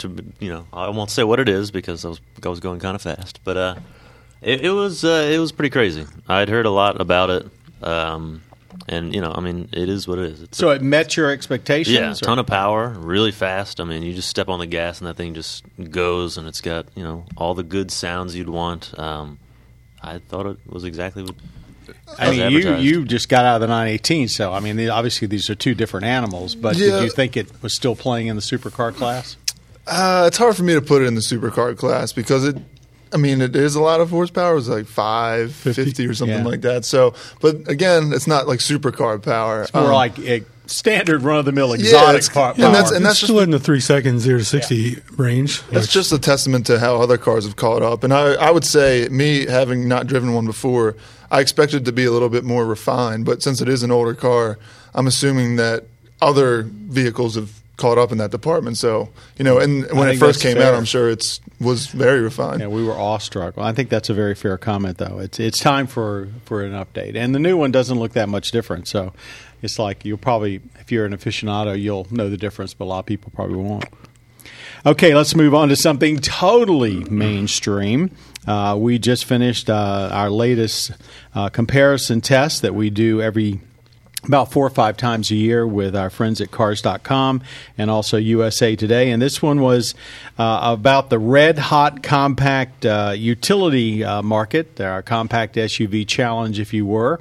to 0.02 0.24
you 0.38 0.50
know, 0.52 0.66
I 0.72 0.88
won't 0.90 1.10
say 1.10 1.24
what 1.24 1.40
it 1.40 1.48
is 1.48 1.70
because 1.70 2.04
I 2.04 2.08
was 2.08 2.20
I 2.44 2.48
was 2.48 2.60
going 2.60 2.78
kind 2.80 2.94
of 2.94 3.02
fast, 3.02 3.40
but 3.44 3.56
uh, 3.56 3.74
it, 4.40 4.60
it 4.66 4.70
was 4.70 5.04
uh, 5.04 5.28
it 5.32 5.38
was 5.38 5.50
pretty 5.52 5.70
crazy. 5.70 6.06
I'd 6.28 6.48
heard 6.48 6.66
a 6.66 6.70
lot 6.70 7.00
about 7.00 7.30
it, 7.30 7.46
um, 7.82 8.42
and 8.88 9.14
you 9.14 9.20
know, 9.20 9.32
I 9.34 9.40
mean, 9.40 9.68
it 9.72 9.88
is 9.88 10.06
what 10.06 10.18
it 10.18 10.26
is. 10.32 10.42
It's 10.42 10.58
so 10.58 10.70
it 10.70 10.82
met 10.82 11.16
your 11.16 11.30
expectations. 11.30 11.96
yeah, 11.96 12.10
or- 12.12 12.14
ton 12.14 12.38
of 12.38 12.46
power, 12.46 12.88
really 12.90 13.32
fast. 13.32 13.80
I 13.80 13.84
mean, 13.84 14.02
you 14.02 14.14
just 14.14 14.28
step 14.28 14.48
on 14.48 14.58
the 14.58 14.66
gas 14.66 15.00
and 15.00 15.08
that 15.08 15.16
thing 15.16 15.34
just 15.34 15.64
goes, 15.90 16.36
and 16.38 16.46
it's 16.46 16.60
got 16.60 16.86
you 16.94 17.02
know 17.02 17.24
all 17.36 17.54
the 17.54 17.62
good 17.62 17.90
sounds 17.90 18.36
you'd 18.36 18.48
want. 18.48 18.96
Um, 18.98 19.38
I 20.02 20.18
thought 20.18 20.46
it 20.46 20.58
was 20.66 20.84
exactly 20.84 21.22
what. 21.22 21.34
I 22.18 22.30
mean, 22.30 22.50
you 22.52 22.58
advertised. 22.58 22.84
you 22.84 23.04
just 23.04 23.28
got 23.28 23.44
out 23.44 23.56
of 23.56 23.60
the 23.62 23.66
918, 23.68 24.28
so 24.28 24.52
I 24.52 24.60
mean, 24.60 24.88
obviously 24.88 25.26
these 25.28 25.48
are 25.50 25.54
two 25.54 25.74
different 25.74 26.06
animals. 26.06 26.54
But 26.54 26.76
Yeah. 26.76 26.90
did 26.92 27.04
you 27.04 27.10
think 27.10 27.36
it 27.36 27.48
was 27.62 27.74
still 27.74 27.96
playing 27.96 28.28
in 28.28 28.36
the 28.36 28.42
supercar 28.42 28.94
class? 28.94 29.36
Uh, 29.86 30.24
it's 30.28 30.36
hard 30.38 30.56
for 30.56 30.62
me 30.62 30.74
to 30.74 30.80
put 30.82 31.02
it 31.02 31.06
in 31.06 31.14
the 31.14 31.20
supercar 31.20 31.76
class 31.76 32.12
because 32.12 32.44
it. 32.44 32.56
I 33.14 33.18
mean, 33.18 33.42
it 33.42 33.54
is 33.54 33.74
a 33.74 33.80
lot 33.80 34.00
of 34.00 34.08
horsepower. 34.08 34.56
It's 34.56 34.68
like 34.68 34.86
550 34.86 35.84
50. 35.84 36.06
or 36.06 36.14
something 36.14 36.38
Yeah. 36.38 36.44
like 36.44 36.62
that. 36.62 36.86
So, 36.86 37.12
but 37.42 37.68
again, 37.68 38.10
it's 38.14 38.26
not 38.26 38.48
like 38.48 38.60
supercar 38.60 39.22
power. 39.22 39.64
It's 39.64 39.74
more 39.74 39.84
Um, 39.84 39.92
like 39.92 40.18
a 40.20 40.42
standard 40.64 41.20
run 41.22 41.38
of 41.38 41.44
the 41.44 41.52
mill 41.52 41.68
Yeah, 41.76 41.84
exotic 41.84 42.08
it's- 42.20 42.28
car. 42.30 42.52
and 42.54 42.62
that's- 42.62 42.84
power. 42.84 42.96
and 42.96 43.04
it's 43.04 43.16
just- 43.20 43.24
still 43.24 43.40
in 43.40 43.50
the 43.50 43.58
three 43.58 43.80
seconds 43.80 44.22
zero 44.22 44.38
to 44.38 44.44
sixty 44.46 44.96
range. 45.18 45.60
That's 45.70 45.84
which- 45.88 45.90
just 45.90 46.10
a 46.12 46.18
testament 46.18 46.64
to 46.68 46.78
how 46.78 47.02
other 47.02 47.18
cars 47.18 47.44
have 47.44 47.56
caught 47.56 47.82
up. 47.82 48.02
And 48.02 48.14
I, 48.14 48.32
I 48.34 48.50
would 48.50 48.64
say, 48.64 49.08
me 49.10 49.44
having 49.44 49.86
not 49.86 50.06
driven 50.06 50.32
one 50.32 50.46
before, 50.46 50.94
I 51.30 51.40
expected 51.40 51.82
it 51.82 51.84
to 51.84 51.92
be 51.92 52.06
a 52.06 52.12
little 52.12 52.30
bit 52.30 52.44
more 52.44 52.64
refined. 52.64 53.26
But 53.26 53.42
since 53.42 53.60
it 53.60 53.68
is 53.68 53.82
an 53.82 53.90
older 53.90 54.14
car, 54.14 54.56
I'm 54.94 55.06
assuming 55.06 55.56
that 55.56 55.84
other 56.22 56.66
vehicles 56.88 57.34
have 57.34 57.50
caught 57.76 57.98
up 57.98 58.12
in 58.12 58.18
that 58.18 58.30
department. 58.30 58.78
So, 58.78 59.10
you 59.38 59.44
know, 59.44 59.58
and 59.58 59.90
when 59.92 60.08
it 60.08 60.18
first 60.18 60.42
came 60.42 60.58
out. 60.58 60.74
I'm 60.74 60.84
sure 60.84 61.10
it's 61.10 61.40
was 61.60 61.86
very 61.86 62.20
refined. 62.20 62.60
Yeah, 62.60 62.68
we 62.68 62.84
were 62.84 62.92
awestruck. 62.92 63.56
Well, 63.56 63.66
I 63.66 63.72
think 63.72 63.88
that's 63.88 64.10
a 64.10 64.14
very 64.14 64.34
fair 64.34 64.58
comment, 64.58 64.98
though. 64.98 65.18
It's 65.18 65.38
it's 65.40 65.58
time 65.58 65.86
for 65.86 66.28
for 66.44 66.62
an 66.62 66.72
update, 66.72 67.16
and 67.16 67.34
the 67.34 67.38
new 67.38 67.56
one 67.56 67.70
doesn't 67.72 67.98
look 67.98 68.12
that 68.12 68.28
much 68.28 68.50
different. 68.50 68.88
So, 68.88 69.12
it's 69.62 69.78
like 69.78 70.04
you'll 70.04 70.18
probably, 70.18 70.60
if 70.80 70.90
you're 70.90 71.06
an 71.06 71.16
aficionado, 71.16 71.80
you'll 71.80 72.06
know 72.10 72.28
the 72.28 72.36
difference, 72.36 72.74
but 72.74 72.84
a 72.84 72.86
lot 72.86 73.00
of 73.00 73.06
people 73.06 73.32
probably 73.34 73.56
won't. 73.56 73.84
Okay, 74.84 75.14
let's 75.14 75.36
move 75.36 75.54
on 75.54 75.68
to 75.68 75.76
something 75.76 76.18
totally 76.18 77.04
mainstream. 77.04 78.10
Uh, 78.48 78.76
we 78.76 78.98
just 78.98 79.24
finished 79.24 79.70
uh, 79.70 80.10
our 80.12 80.28
latest 80.28 80.90
uh, 81.36 81.48
comparison 81.48 82.20
test 82.20 82.62
that 82.62 82.74
we 82.74 82.90
do 82.90 83.22
every 83.22 83.60
about 84.24 84.52
four 84.52 84.66
or 84.66 84.70
five 84.70 84.96
times 84.96 85.30
a 85.30 85.34
year 85.34 85.66
with 85.66 85.96
our 85.96 86.10
friends 86.10 86.40
at 86.40 86.50
cars.com 86.50 87.42
and 87.76 87.90
also 87.90 88.16
USA 88.16 88.76
Today. 88.76 89.10
And 89.10 89.20
this 89.20 89.42
one 89.42 89.60
was 89.60 89.94
uh, 90.38 90.60
about 90.62 91.10
the 91.10 91.18
red 91.18 91.58
hot 91.58 92.02
compact 92.02 92.86
uh, 92.86 93.14
utility 93.16 94.04
uh, 94.04 94.22
market, 94.22 94.80
our 94.80 95.02
compact 95.02 95.56
SUV 95.56 96.06
challenge, 96.06 96.60
if 96.60 96.72
you 96.72 96.86
were. 96.86 97.20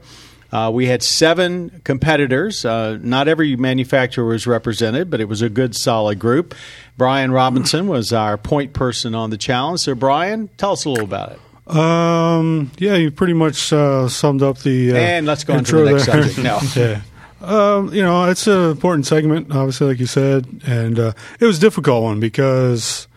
Uh, 0.51 0.69
we 0.73 0.87
had 0.87 1.01
seven 1.01 1.81
competitors. 1.85 2.65
Uh, 2.65 2.99
not 3.01 3.27
every 3.27 3.55
manufacturer 3.55 4.25
was 4.25 4.45
represented, 4.45 5.09
but 5.09 5.21
it 5.21 5.25
was 5.25 5.41
a 5.41 5.49
good, 5.49 5.75
solid 5.75 6.19
group. 6.19 6.53
Brian 6.97 7.31
Robinson 7.31 7.87
was 7.87 8.11
our 8.11 8.37
point 8.37 8.73
person 8.73 9.15
on 9.15 9.29
the 9.29 9.37
challenge. 9.37 9.79
So, 9.79 9.95
Brian, 9.95 10.49
tell 10.57 10.73
us 10.73 10.83
a 10.83 10.89
little 10.89 11.05
about 11.05 11.31
it. 11.31 11.39
Um, 11.67 12.71
yeah, 12.77 12.95
you 12.95 13.11
pretty 13.11 13.33
much 13.33 13.71
uh, 13.71 14.07
summed 14.09 14.41
up 14.41 14.57
the. 14.59 14.91
Uh, 14.93 14.95
And 14.95 15.25
let's 15.25 15.43
go 15.43 15.53
on 15.53 15.63
to 15.63 15.77
intro 15.79 15.85
the 15.85 15.91
next 15.91 16.05
there. 16.07 16.23
subject. 16.23 16.37
No. 16.43 16.59
yeah. 16.81 17.01
Um, 17.41 17.93
you 17.93 18.01
know, 18.03 18.25
it's 18.25 18.45
an 18.47 18.69
important 18.71 19.07
segment, 19.07 19.51
obviously, 19.51 19.87
like 19.87 19.99
you 19.99 20.05
said, 20.05 20.47
and 20.65 20.99
uh, 20.99 21.13
it 21.39 21.45
was 21.45 21.57
a 21.57 21.61
difficult 21.61 22.03
one 22.03 22.19
because 22.19 23.07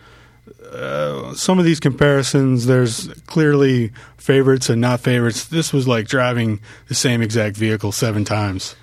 uh, 0.72 1.34
some 1.34 1.58
of 1.58 1.66
these 1.66 1.78
comparisons, 1.78 2.64
there's 2.64 3.08
clearly 3.26 3.92
favorites 4.16 4.70
and 4.70 4.80
not 4.80 5.00
favorites. 5.00 5.44
This 5.44 5.74
was 5.74 5.86
like 5.86 6.06
driving 6.06 6.60
the 6.88 6.94
same 6.94 7.20
exact 7.20 7.56
vehicle 7.56 7.92
seven 7.92 8.24
times, 8.24 8.76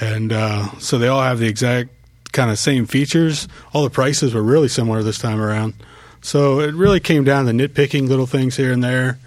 and 0.00 0.32
uh, 0.32 0.76
so 0.80 0.98
they 0.98 1.06
all 1.06 1.22
have 1.22 1.38
the 1.38 1.46
exact 1.46 1.90
kind 2.32 2.50
of 2.50 2.58
same 2.58 2.84
features. 2.86 3.46
All 3.72 3.84
the 3.84 3.90
prices 3.90 4.34
were 4.34 4.42
really 4.42 4.68
similar 4.68 5.04
this 5.04 5.18
time 5.18 5.40
around, 5.40 5.74
so 6.22 6.60
it 6.60 6.74
really 6.74 7.00
came 7.00 7.24
down 7.24 7.46
to 7.46 7.52
nitpicking 7.52 8.08
little 8.08 8.26
things 8.26 8.56
here 8.56 8.72
and 8.72 8.82
there. 8.82 9.18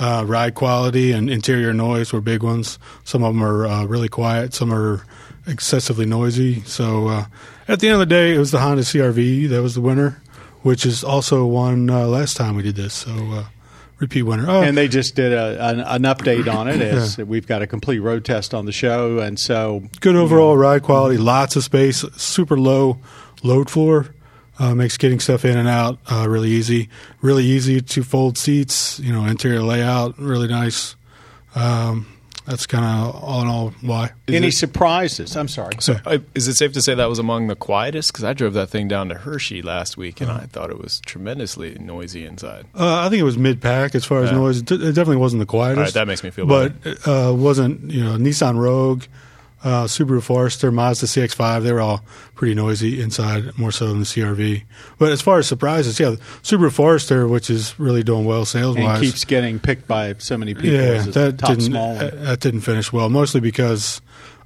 Uh, 0.00 0.24
ride 0.26 0.54
quality 0.54 1.10
and 1.12 1.28
interior 1.28 1.72
noise 1.72 2.12
were 2.12 2.20
big 2.20 2.42
ones. 2.42 2.78
Some 3.04 3.24
of 3.24 3.34
them 3.34 3.42
are 3.42 3.66
uh, 3.66 3.84
really 3.84 4.08
quiet. 4.08 4.54
Some 4.54 4.72
are 4.72 5.04
excessively 5.46 6.06
noisy. 6.06 6.60
So 6.62 7.08
uh, 7.08 7.24
at 7.66 7.80
the 7.80 7.88
end 7.88 7.94
of 7.94 8.00
the 8.00 8.06
day, 8.06 8.34
it 8.34 8.38
was 8.38 8.52
the 8.52 8.60
Honda 8.60 8.82
CRV 8.82 9.48
that 9.48 9.60
was 9.60 9.74
the 9.74 9.80
winner, 9.80 10.22
which 10.62 10.86
is 10.86 11.02
also 11.02 11.44
one 11.46 11.90
uh, 11.90 12.06
last 12.06 12.36
time 12.36 12.54
we 12.54 12.62
did 12.62 12.76
this. 12.76 12.94
So 12.94 13.10
uh, 13.10 13.44
repeat 13.98 14.22
winner. 14.22 14.46
Oh, 14.48 14.62
And 14.62 14.76
they 14.76 14.86
just 14.86 15.16
did 15.16 15.32
a, 15.32 15.68
an, 15.68 15.80
an 15.80 16.02
update 16.02 16.52
on 16.52 16.68
it 16.68 16.80
as 16.80 17.18
we've 17.18 17.46
got 17.46 17.62
a 17.62 17.66
complete 17.66 17.98
road 17.98 18.24
test 18.24 18.54
on 18.54 18.66
the 18.66 18.72
show, 18.72 19.18
and 19.18 19.38
so 19.38 19.82
good 20.00 20.16
overall 20.16 20.56
ride 20.56 20.84
quality, 20.84 21.16
lots 21.16 21.56
of 21.56 21.64
space, 21.64 22.04
super 22.16 22.56
low 22.58 22.98
load 23.42 23.68
floor. 23.68 24.14
Uh, 24.60 24.74
makes 24.74 24.96
getting 24.96 25.20
stuff 25.20 25.44
in 25.44 25.56
and 25.56 25.68
out 25.68 25.98
uh, 26.10 26.26
really 26.28 26.50
easy. 26.50 26.88
Really 27.20 27.44
easy 27.44 27.80
to 27.80 28.02
fold 28.02 28.36
seats. 28.36 28.98
You 28.98 29.12
know, 29.12 29.24
interior 29.24 29.62
layout 29.62 30.18
really 30.18 30.48
nice. 30.48 30.96
Um, 31.54 32.06
that's 32.44 32.66
kind 32.66 32.84
of 32.84 33.14
all 33.22 33.42
in 33.42 33.46
all 33.48 33.70
why. 33.82 34.12
any 34.26 34.50
surprises? 34.50 35.36
I'm 35.36 35.48
sorry. 35.48 35.74
So, 35.80 35.96
uh, 36.06 36.18
is 36.34 36.48
it 36.48 36.54
safe 36.54 36.72
to 36.72 36.80
say 36.82 36.94
that 36.94 37.08
was 37.08 37.18
among 37.18 37.48
the 37.48 37.54
quietest? 37.54 38.10
Because 38.10 38.24
I 38.24 38.32
drove 38.32 38.54
that 38.54 38.68
thing 38.70 38.88
down 38.88 39.10
to 39.10 39.16
Hershey 39.16 39.60
last 39.60 39.96
week, 39.98 40.20
and 40.22 40.30
I 40.30 40.46
thought 40.46 40.70
it 40.70 40.78
was 40.78 41.00
tremendously 41.00 41.76
noisy 41.78 42.24
inside. 42.24 42.64
Uh, 42.74 43.04
I 43.04 43.10
think 43.10 43.20
it 43.20 43.24
was 43.24 43.36
mid 43.36 43.60
pack 43.60 43.94
as 43.94 44.06
far 44.06 44.22
as 44.22 44.30
Yeah. 44.30 44.38
noise. 44.38 44.62
It, 44.62 44.70
it 44.72 44.78
definitely 44.94 45.16
wasn't 45.18 45.40
the 45.40 45.46
quietest. 45.46 45.78
All 45.78 45.84
right, 45.84 45.94
that 45.94 46.06
makes 46.08 46.24
me 46.24 46.30
feel 46.30 46.46
better. 46.46 46.74
but 46.82 47.06
uh, 47.06 47.34
wasn't 47.34 47.90
you 47.90 48.02
know 48.02 48.16
Nissan 48.16 48.56
Rogue, 48.56 49.04
uh, 49.64 49.84
Subaru 49.84 50.22
Forester, 50.22 50.70
Mazda 50.70 51.06
CX-5. 51.06 51.62
They 51.62 51.72
were 51.72 51.80
all 51.80 52.02
pretty 52.34 52.54
noisy 52.54 53.00
inside, 53.00 53.58
more 53.58 53.72
so 53.72 53.88
than 53.88 53.98
the 53.98 54.04
CRV. 54.04 54.62
But 54.98 55.12
as 55.12 55.20
far 55.20 55.38
as 55.38 55.46
surprises, 55.48 55.98
yeah, 55.98 56.16
Subaru 56.42 56.72
Forester, 56.72 57.26
which 57.26 57.50
is 57.50 57.78
really 57.78 58.02
doing 58.02 58.24
well 58.24 58.44
sales 58.44 58.76
wise, 58.76 59.00
keeps 59.00 59.24
getting 59.24 59.58
picked 59.58 59.88
by 59.88 60.14
so 60.18 60.36
many 60.36 60.54
people. 60.54 60.70
yeah, 60.70 61.02
that 61.02 61.36
didn't 61.38 61.60
small 61.62 61.94
that 61.96 62.40
didn't 62.40 62.60
finish 62.60 62.92
well, 62.92 63.08
mostly 63.08 63.40
because 63.40 64.00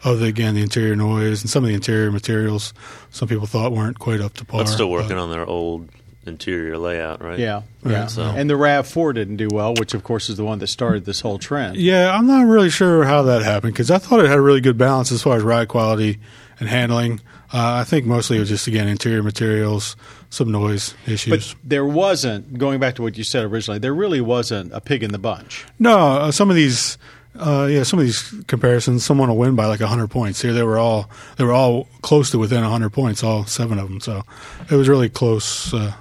of 0.05 0.19
the 0.19 0.27
again 0.27 0.55
the 0.55 0.63
interior 0.63 0.97
noise 0.97 1.43
and 1.43 1.51
some 1.51 1.63
of 1.65 1.69
the 1.69 1.75
interior 1.75 2.11
materials. 2.11 2.73
Some 3.11 3.29
people 3.29 3.47
thought 3.47 3.73
weren't 3.73 3.99
quite 3.99 4.21
up 4.21 4.35
to 4.35 4.45
par. 4.45 4.61
But 4.61 4.69
still 4.69 4.91
working 4.91 5.11
but- 5.11 5.19
on 5.19 5.31
their 5.31 5.47
old 5.47 5.89
interior 6.27 6.79
layout, 6.79 7.23
right? 7.23 7.39
Yeah, 7.39 7.63
yeah. 7.85 8.07
So- 8.07 8.23
And 8.23 8.49
the 8.49 8.57
Rav 8.57 8.87
Four 8.87 9.13
didn't 9.13 9.37
do 9.37 9.49
well, 9.53 9.75
which 9.75 9.95
of 9.95 10.05
course 10.05 10.29
is 10.31 10.37
the 10.37 10.45
one 10.45 10.59
that 10.61 10.69
started 10.69 11.05
this 11.05 11.21
whole 11.21 11.39
trend. 11.39 11.77
Yeah, 11.77 12.15
I'm 12.17 12.27
not 12.27 12.47
really 12.47 12.71
sure 12.71 13.05
how 13.05 13.23
that 13.23 13.43
happened 13.43 13.73
because 13.75 13.91
I 13.91 13.99
thought 13.99 14.21
it 14.21 14.29
had 14.29 14.39
a 14.39 14.43
really 14.43 14.61
good 14.61 14.79
balance 14.79 15.11
as 15.13 15.23
far 15.23 15.37
as 15.37 15.43
ride 15.43 15.69
quality 15.69 16.19
and 16.61 16.69
handling. 16.69 17.21
Uh, 17.55 17.81
I 17.81 17.85
think 17.85 18.07
mostly 18.07 18.39
it 18.39 18.41
was 18.41 18.49
just 18.49 18.67
again 18.67 18.89
interior 18.89 19.23
materials, 19.23 19.95
some 20.31 20.51
noise 20.51 20.95
issues. 21.07 21.53
But 21.53 21.55
there 21.69 21.85
wasn't 21.85 22.57
going 22.57 22.81
back 22.81 22.95
to 22.95 23.03
what 23.03 23.19
you 23.19 23.25
said 23.25 23.45
originally. 23.45 23.79
There 23.79 23.93
really 23.95 24.21
wasn't 24.23 24.73
a 24.73 24.81
pig 24.81 25.03
in 25.03 25.13
the 25.13 25.19
bunch. 25.19 25.67
no, 25.79 25.99
uh, 25.99 26.31
some 26.31 26.49
of 26.49 26.57
these, 26.57 26.97
uh, 27.39 27.69
yeah, 27.71 27.83
some 27.83 27.99
of 27.99 28.07
these 28.07 28.35
comparisons, 28.47 29.05
someone 29.05 29.29
will 29.29 29.37
win 29.37 29.55
by 29.55 29.67
like 29.67 29.81
100 29.81 30.09
points. 30.09 30.41
Here 30.41 30.55
they 30.55 30.63
were 30.63 30.79
all 30.79 31.11
they 31.37 31.45
were 31.45 31.53
all 31.53 31.89
close 32.01 32.31
to 32.31 32.39
within 32.39 32.63
100 32.63 32.89
points, 32.91 33.23
all 33.23 33.45
seven 33.45 33.79
of 33.79 33.89
them. 33.89 34.01
So 34.01 34.23
it 34.71 34.75
was 34.77 34.89
really 34.89 35.11
close. 35.11 35.75
Uh, 35.75 35.79
all 35.79 35.97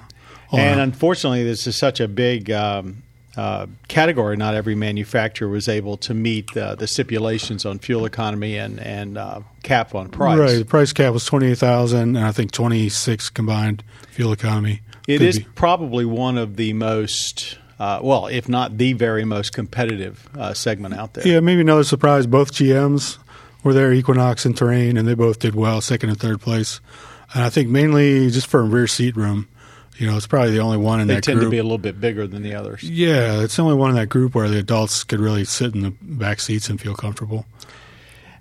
And 0.60 0.80
unfortunately, 0.80 1.44
this 1.44 1.68
is 1.68 1.76
such 1.76 2.00
a 2.00 2.08
big 2.08 2.52
um, 2.52 3.04
uh, 3.38 3.68
category. 3.88 4.36
Not 4.38 4.54
every 4.56 4.76
manufacturer 4.76 5.48
was 5.48 5.70
able 5.70 5.98
to 5.98 6.14
meet 6.14 6.56
uh, 6.58 6.76
the 6.76 6.88
stipulations 6.88 7.66
on 7.66 7.80
fuel 7.80 8.06
economy 8.06 8.58
and 8.58 8.80
and 8.80 9.18
uh, 9.18 9.42
cap 9.64 9.96
on 9.96 10.10
price. 10.10 10.38
Right, 10.38 10.58
the 10.58 10.66
price 10.66 10.92
cap 10.94 11.14
was 11.14 11.26
28,000, 11.26 12.16
and 12.16 12.26
I 12.26 12.32
think 12.32 12.52
26 12.52 13.30
combined 13.30 13.84
fuel 14.10 14.34
economy. 14.34 14.82
It 15.08 15.20
Could 15.20 15.28
is 15.28 15.40
be. 15.40 15.46
probably 15.56 16.06
one 16.06 16.38
of 16.38 16.58
the 16.58 16.74
most, 16.74 17.58
uh, 17.80 18.00
well, 18.04 18.28
if 18.28 18.48
not 18.48 18.78
the 18.78 18.94
very 18.94 19.26
most 19.26 19.54
competitive 19.54 20.30
uh, 20.38 20.54
segment 20.54 20.94
out 20.94 21.14
there. 21.14 21.28
Yeah, 21.28 21.40
maybe 21.40 21.62
another 21.62 21.84
surprise. 21.84 22.28
Both 22.28 22.54
GMs 22.54 23.18
were 23.64 23.74
there, 23.74 23.92
Equinox 23.92 24.46
and 24.46 24.56
Terrain, 24.56 24.98
and 24.98 25.08
they 25.08 25.16
both 25.16 25.40
did 25.40 25.56
well, 25.56 25.82
second 25.82 26.10
and 26.10 26.20
third 26.20 26.42
place. 26.42 26.82
And 27.34 27.44
I 27.44 27.50
think 27.50 27.70
mainly 27.70 28.30
just 28.30 28.48
for 28.48 28.64
rear 28.64 28.88
seat 28.88 29.16
room. 29.16 29.48
You 29.98 30.08
know, 30.08 30.18
it's 30.18 30.26
probably 30.28 30.52
the 30.52 30.60
only 30.60 30.78
one 30.78 31.00
in 31.00 31.08
They 31.08 31.16
that 31.16 31.24
They 31.24 31.32
tend 31.34 31.40
group. 31.40 31.48
to 31.48 31.52
be 31.52 31.58
a 31.60 31.64
little 31.64 31.78
bit 31.78 32.00
bigger 32.02 32.26
than 32.28 32.42
the 32.44 32.56
others. 32.56 32.82
yeah, 32.84 33.42
it's 33.42 33.56
the 33.56 33.62
only 33.62 33.76
one 33.76 33.90
in 33.92 33.96
that 33.98 34.10
group 34.10 34.34
where 34.34 34.50
the 34.50 34.58
adults 34.60 35.04
could 35.04 35.20
really 35.20 35.46
sit 35.46 35.76
in 35.76 35.82
the 35.82 35.92
back 36.02 36.40
seats 36.40 36.70
and 36.70 36.80
feel 36.82 36.96
comfortable. 36.96 37.46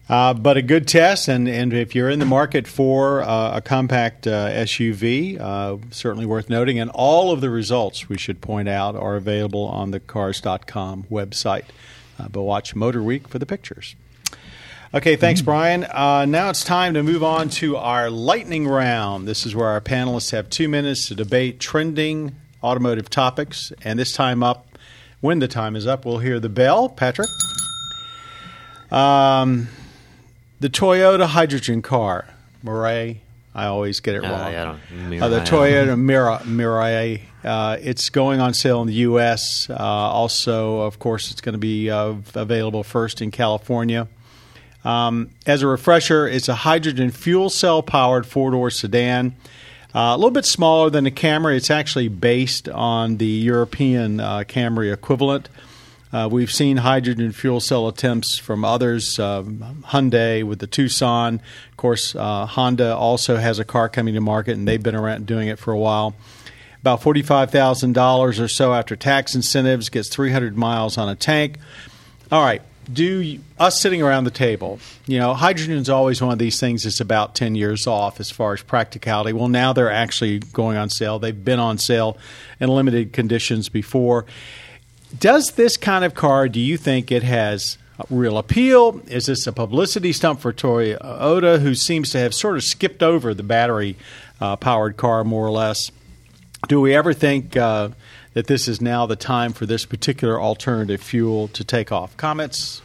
Uh, 0.09 0.35
but 0.35 0.57
a 0.57 0.63
good 0.63 0.89
test, 0.89 1.29
and, 1.29 1.47
and 1.49 1.73
if 1.73 1.95
you're 1.95 2.11
in 2.11 2.19
the 2.19 2.25
market 2.25 2.67
for 2.67 3.23
uh, 3.23 3.57
a 3.59 3.61
compact 3.61 4.27
uh, 4.27 4.49
SUV, 4.51 5.39
uh, 5.39 5.77
certainly 5.93 6.27
worth 6.27 6.51
noting. 6.51 6.81
And 6.81 6.91
all 6.91 7.31
of 7.31 7.41
the 7.41 7.49
results, 7.51 8.09
we 8.09 8.19
should 8.19 8.41
point 8.41 8.69
out, 8.69 8.97
are 8.97 9.15
available 9.15 9.65
on 9.67 9.93
the 9.93 10.01
Cars.com 10.01 11.05
website. 11.11 11.65
Uh, 12.19 12.27
but 12.29 12.43
watch 12.43 12.75
Motor 12.75 13.03
Week 13.05 13.29
for 13.29 13.39
the 13.39 13.47
pictures. 13.47 13.95
Okay, 14.93 15.15
thanks, 15.15 15.41
Brian. 15.41 15.85
Uh, 15.85 16.25
now 16.27 16.51
it's 16.51 16.65
time 16.65 16.95
to 16.95 17.03
move 17.05 17.23
on 17.23 17.49
to 17.51 17.77
our 17.77 18.11
lightning 18.11 18.67
round. 18.67 19.29
This 19.29 19.47
is 19.47 19.55
where 19.55 19.69
our 19.69 19.81
panelists 19.81 20.33
have 20.33 20.51
two 20.51 20.69
minutes 20.69 21.07
to 21.09 21.15
debate 21.15 21.61
trending 21.61 22.35
automotive 22.63 23.09
topics. 23.09 23.73
And 23.85 24.01
this 24.01 24.13
time 24.13 24.43
up, 24.43 24.67
when 25.21 25.39
the 25.39 25.47
time 25.47 25.77
is 25.77 25.87
up, 25.87 26.05
we'll 26.05 26.19
hear 26.19 26.41
the 26.41 26.49
bell. 26.49 26.89
Patrick? 26.89 27.29
Um, 28.91 29.69
the 30.59 30.69
Toyota 30.69 31.27
hydrogen 31.27 31.83
car, 31.83 32.27
Mirai. 32.65 33.19
I 33.55 33.67
always 33.67 34.01
get 34.01 34.17
it 34.17 34.25
Uh, 34.25 34.29
wrong. 34.31 34.53
yeah, 34.53 34.63
I 34.63 34.65
don't- 34.65 35.23
Uh, 35.23 35.29
the 35.29 35.41
Toyota 35.41 35.97
Mira, 35.99 36.41
Mirai. 36.45 37.21
Uh, 37.45 37.77
it's 37.81 38.09
going 38.09 38.41
on 38.41 38.55
sale 38.55 38.81
in 38.81 38.89
the 38.89 38.95
U.S. 38.95 39.69
Uh, 39.71 39.75
also, 39.77 40.81
of 40.81 40.99
course, 40.99 41.31
it's 41.31 41.41
going 41.41 41.53
to 41.53 41.59
be 41.59 41.91
uh, 41.91 42.15
available 42.35 42.83
first 42.83 43.23
in 43.23 43.31
California. 43.31 44.09
Um, 44.85 45.31
as 45.47 45.63
a 45.63 45.67
refresher, 45.67 46.27
it's 46.27 46.49
a 46.49 46.55
hydrogen 46.55 47.11
fuel 47.11 47.51
cell 47.51 47.83
powered 47.83 48.27
four 48.27 48.51
door 48.51 48.71
sedan. 48.71 49.37
Uh, 49.95 50.15
a 50.15 50.17
little 50.17 50.31
bit 50.31 50.45
smaller 50.45 50.89
than 50.89 51.05
the 51.05 51.11
Camry. 51.11 51.57
It's 51.57 51.71
actually 51.71 52.09
based 52.09 52.69
on 52.69 53.17
the 53.17 53.27
European 53.27 54.21
uh, 54.21 54.45
Camry 54.47 54.93
equivalent. 54.93 55.49
Uh, 56.13 56.29
we've 56.31 56.51
seen 56.51 56.79
hydrogen 56.79 57.31
fuel 57.31 57.61
cell 57.61 57.87
attempts 57.87 58.39
from 58.39 58.65
others, 58.65 59.19
um, 59.21 59.85
Hyundai 59.87 60.43
with 60.43 60.59
the 60.59 60.67
Tucson. 60.67 61.41
Of 61.71 61.77
course, 61.77 62.17
uh, 62.17 62.47
Honda 62.47 62.97
also 62.97 63.37
has 63.37 63.61
a 63.61 63.65
car 63.65 63.89
coming 63.89 64.15
to 64.15 64.21
market, 64.21 64.57
and 64.57 64.67
they've 64.67 64.83
been 64.83 64.97
around 64.97 65.27
doing 65.27 65.49
it 65.49 65.59
for 65.59 65.73
a 65.73 65.79
while. 65.79 66.17
About 66.81 67.01
$45,000 67.01 68.43
or 68.43 68.49
so 68.49 68.75
after 68.75 68.97
tax 68.97 69.35
incentives, 69.37 69.89
gets 69.89 70.09
300 70.09 70.57
miles 70.57 70.99
on 70.99 71.09
a 71.09 71.15
tank. 71.15 71.59
All 72.33 72.43
right, 72.43 72.63
do 72.93 73.21
you, 73.21 73.41
us 73.59 73.81
sitting 73.81 74.03
around 74.03 74.25
the 74.25 74.31
table, 74.31 74.79
you 75.07 75.19
know, 75.19 75.35
hydrogen 75.35 75.75
is 75.75 75.89
always 75.89 76.21
one 76.21 76.33
of 76.33 76.39
these 76.39 76.59
things 76.59 76.85
that's 76.85 77.01
about 77.01 77.35
10 77.35 77.55
years 77.55 77.87
off 77.87 78.21
as 78.21 78.31
far 78.31 78.53
as 78.53 78.63
practicality. 78.63 79.33
Well, 79.33 79.49
now 79.49 79.73
they're 79.73 79.91
actually 79.91 80.39
going 80.39 80.77
on 80.77 80.91
sale. 80.91 81.19
They've 81.19 81.45
been 81.45 81.61
on 81.61 81.79
sale 81.79 82.17
in 82.59 82.69
limited 82.69 83.13
conditions 83.13 83.69
before. 83.69 84.27
Does 85.19 85.53
this 85.53 85.77
kind 85.77 86.05
of 86.05 86.15
car, 86.15 86.49
do 86.49 86.61
you 86.61 86.77
think 86.77 87.11
it 87.11 87.23
has 87.23 87.79
real 88.09 88.39
appeal? 88.39 89.01
Is 89.07 89.27
this 89.27 89.47
a 89.47 89.53
publicity 89.53 90.13
stunt 90.13 90.41
for 90.41 90.53
Toyota, 90.53 91.61
who 91.61 91.75
seems 91.75 92.11
to 92.11 92.19
have 92.19 92.35
sort 92.35 92.57
of 92.57 92.63
skipped 92.63 93.03
over 93.03 93.35
the 93.35 93.43
battery 93.43 93.97
uh, 94.41 94.57
powered 94.57 94.97
car 94.97 95.25
more 95.25 95.47
or 95.47 95.51
less? 95.51 95.91
Do 96.69 96.81
we 96.81 96.95
ever 96.95 97.13
think 97.13 97.57
uh, 97.57 97.91
that 98.35 98.47
this 98.47 98.69
is 98.69 98.81
now 98.81 99.07
the 99.07 99.17
time 99.17 99.53
for 99.53 99.67
this 99.67 99.85
particular 99.85 100.41
alternative 100.41 101.01
fuel 101.03 101.49
to 101.49 101.65
take 101.65 101.91
off? 101.91 102.17
Comments 102.17 102.81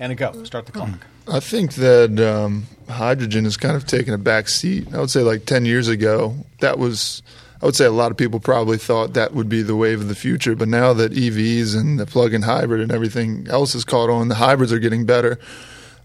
and 0.00 0.12
a 0.12 0.14
go. 0.14 0.44
Start 0.44 0.66
the 0.66 0.72
clock. 0.72 1.06
I 1.28 1.40
think 1.40 1.74
that 1.74 2.18
um, 2.18 2.66
hydrogen 2.88 3.44
has 3.44 3.56
kind 3.56 3.76
of 3.76 3.86
taken 3.86 4.14
a 4.14 4.18
back 4.18 4.48
seat. 4.48 4.92
I 4.92 4.98
would 4.98 5.10
say 5.10 5.20
like 5.20 5.44
10 5.44 5.64
years 5.64 5.86
ago, 5.86 6.34
that 6.60 6.78
was, 6.78 7.22
I 7.62 7.66
would 7.66 7.76
say 7.76 7.84
a 7.84 7.92
lot 7.92 8.10
of 8.10 8.16
people 8.16 8.40
probably 8.40 8.78
thought 8.78 9.14
that 9.14 9.32
would 9.32 9.48
be 9.48 9.62
the 9.62 9.76
wave 9.76 10.00
of 10.00 10.08
the 10.08 10.14
future. 10.14 10.56
But 10.56 10.68
now 10.68 10.92
that 10.94 11.12
EVs 11.12 11.78
and 11.78 12.00
the 12.00 12.06
plug 12.06 12.34
in 12.34 12.42
hybrid 12.42 12.80
and 12.80 12.90
everything 12.90 13.46
else 13.48 13.74
has 13.74 13.84
caught 13.84 14.10
on, 14.10 14.28
the 14.28 14.36
hybrids 14.36 14.72
are 14.72 14.78
getting 14.78 15.06
better. 15.06 15.38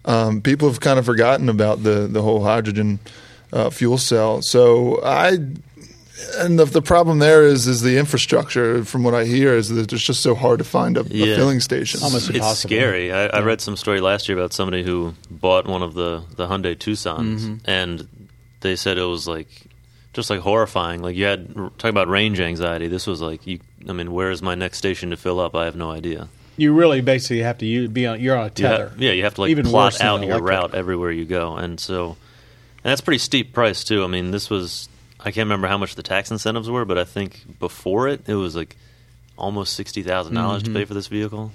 Um, 0.04 0.42
people 0.42 0.68
have 0.68 0.80
kind 0.80 1.00
of 1.00 1.06
forgotten 1.06 1.50
about 1.50 1.82
the, 1.82 2.08
the 2.08 2.22
whole 2.22 2.44
hydrogen 2.44 3.00
uh, 3.52 3.70
fuel 3.72 3.98
cell. 3.98 4.42
So 4.42 5.02
I, 5.04 5.40
And 6.38 6.58
the, 6.58 6.64
the 6.66 6.82
problem 6.82 7.20
there 7.20 7.44
is 7.44 7.68
is 7.68 7.82
the 7.82 7.98
infrastructure. 7.98 8.86
From 8.86 9.04
what 9.04 9.14
I 9.14 9.26
hear, 9.26 9.54
is 9.54 9.70
that 9.70 9.92
it's 9.92 10.02
just 10.04 10.22
so 10.24 10.34
hard 10.34 10.60
to 10.60 10.64
find 10.66 10.98
a, 10.98 11.02
a 11.02 11.36
filling 11.36 11.60
station. 11.60 12.02
Almost 12.04 12.30
It's 12.30 12.38
impossible. 12.38 12.70
scary. 12.70 13.12
I, 13.12 13.26
I 13.28 13.40
read 13.42 13.60
some 13.60 13.76
story 13.76 14.00
last 14.00 14.30
year 14.30 14.38
about 14.38 14.54
somebody 14.54 14.82
who 14.84 15.14
bought 15.30 15.68
one 15.68 15.82
of 15.84 15.94
the 15.94 16.24
the 16.38 16.48
Hyundai 16.48 16.76
Tucsons, 16.76 17.42
Mm-hmm. 17.42 17.56
and 17.70 18.08
they 18.62 18.76
said 18.78 18.98
it 18.98 19.04
was 19.04 19.28
like 19.28 19.48
just 20.14 20.30
like 20.30 20.40
horrifying. 20.40 21.02
Like 21.02 21.16
you 21.18 21.26
had 21.26 21.54
talking 21.54 21.90
about 21.90 22.08
range 22.08 22.40
anxiety. 22.40 22.88
This 22.88 23.06
was 23.08 23.20
like 23.22 23.46
you. 23.46 23.60
I 23.90 23.92
mean, 23.94 24.14
where 24.14 24.32
is 24.32 24.42
my 24.42 24.56
next 24.56 24.78
station 24.78 25.10
to 25.10 25.18
fill 25.18 25.40
up? 25.42 25.54
I 25.56 25.66
have 25.66 25.76
no 25.76 25.92
idea. 25.92 26.30
You 26.58 26.72
really 26.74 27.02
basically 27.02 27.42
have 27.42 27.58
to 27.58 27.66
use, 27.66 27.90
be 27.90 28.08
on. 28.08 28.22
You're 28.22 28.38
on 28.38 28.46
a 28.48 28.52
You 28.56 28.68
ha- 28.68 28.78
tether. 28.78 28.92
yeah, 28.98 29.12
you 29.12 29.24
have 29.26 29.36
to 29.36 29.42
like 29.42 29.50
Even 29.52 29.66
plot 29.66 29.88
worse 29.94 30.02
out 30.02 30.26
your 30.26 30.42
route 30.42 30.74
everywhere 30.74 31.12
you 31.12 31.26
go, 31.26 31.58
and 31.58 31.78
so 31.78 32.12
and 32.12 32.92
that's 32.92 33.02
pretty 33.02 33.18
steep 33.18 33.52
price 33.52 33.84
too. 33.84 34.04
I 34.06 34.08
mean, 34.08 34.32
this 34.32 34.50
was 34.50 34.88
I 35.26 35.32
can't 35.32 35.46
remember 35.48 35.68
how 35.68 35.78
much 35.80 35.96
the 35.96 36.04
tax 36.04 36.30
incentives 36.32 36.70
were, 36.70 36.86
but 36.86 36.98
I 37.00 37.04
think 37.04 37.44
before 37.60 38.08
it, 38.08 38.30
it 38.30 38.36
was 38.36 38.56
like 38.56 38.76
almost 39.38 39.74
sixty 39.74 40.04
thousand 40.04 40.36
dollars 40.36 40.64
Mm-hmm. 40.64 40.74
to 40.74 40.80
pay 40.80 40.86
for 40.86 40.94
this 40.94 41.08
vehicle. 41.08 41.52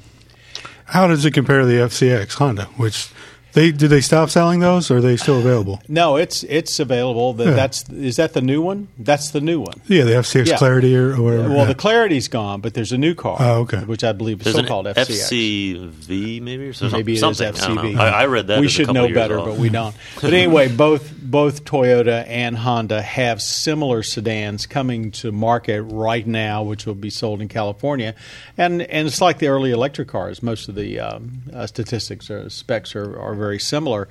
How 0.86 1.06
does 1.06 1.24
it 1.24 1.30
compare 1.32 1.60
to 1.60 1.66
the 1.66 1.74
FCX 1.74 2.34
Honda? 2.34 2.64
Which 2.76 3.08
they 3.52 3.72
did 3.72 3.88
they 3.88 4.00
stop 4.00 4.30
selling 4.30 4.60
those? 4.60 4.90
or 4.90 4.98
Are 4.98 5.00
they 5.00 5.16
still 5.16 5.38
available? 5.38 5.80
No, 5.88 6.16
it's 6.16 6.42
it's 6.44 6.78
available. 6.80 7.32
That 7.34 7.46
Yeah. 7.46 7.50
that's 7.54 7.88
is 7.90 8.16
that 8.16 8.32
the 8.32 8.40
new 8.40 8.62
one? 8.62 8.88
That's 8.98 9.30
the 9.30 9.40
new 9.40 9.60
one. 9.60 9.80
Yeah, 9.86 10.04
the 10.04 10.12
FCX 10.16 10.48
Yeah. 10.48 10.56
Clarity 10.56 10.96
or, 10.96 11.14
or 11.14 11.22
whatever. 11.22 11.48
Well, 11.48 11.58
yeah. 11.58 11.64
the 11.64 11.74
Clarity's 11.74 12.28
gone, 12.28 12.60
but 12.60 12.74
there's 12.74 12.92
a 12.92 12.98
new 12.98 13.14
car. 13.14 13.36
Oh, 13.40 13.52
okay. 13.62 13.78
Which 13.78 14.04
I 14.04 14.12
believe 14.12 14.40
is 14.40 14.44
There's 14.44 14.54
still 14.56 14.64
an 14.64 14.68
called 14.68 14.86
FCX. 14.86 15.30
FCV 15.30 16.40
maybe 16.42 16.64
or 16.68 16.72
something. 16.72 16.98
Maybe 16.98 17.12
it 17.12 17.14
is 17.16 17.20
something. 17.20 17.46
I, 17.46 17.50
don't 17.50 17.76
FCV. 17.78 17.94
know. 17.94 18.02
I, 18.02 18.08
I 18.08 18.26
read 18.26 18.46
that. 18.48 18.60
We 18.60 18.66
as 18.66 18.72
should 18.72 18.86
couple 18.86 19.02
know 19.02 19.06
years 19.08 19.14
better, 19.16 19.38
off. 19.38 19.46
but 19.46 19.56
we 19.58 19.68
don't. 19.68 19.94
But 20.20 20.32
anyway, 20.34 20.68
both 20.68 21.12
both 21.22 21.64
Toyota 21.64 22.26
and 22.28 22.56
Honda 22.58 23.00
have 23.00 23.40
similar 23.40 24.02
sedans 24.02 24.66
coming 24.66 25.10
to 25.12 25.32
market 25.32 25.82
right 25.82 26.26
now, 26.26 26.62
which 26.62 26.86
will 26.86 26.94
be 26.94 27.10
sold 27.10 27.40
in 27.40 27.48
California, 27.48 28.14
and 28.58 28.82
and 28.82 29.06
it's 29.06 29.20
like 29.20 29.38
the 29.38 29.48
early 29.48 29.70
electric 29.70 30.08
cars. 30.08 30.42
Most 30.42 30.68
of 30.68 30.74
the 30.74 30.98
um, 31.00 31.42
uh, 31.52 31.66
statistics 31.66 32.30
or 32.30 32.50
specs 32.50 32.94
are, 32.96 33.18
are 33.18 33.34
very 33.40 33.58
similar. 33.58 34.06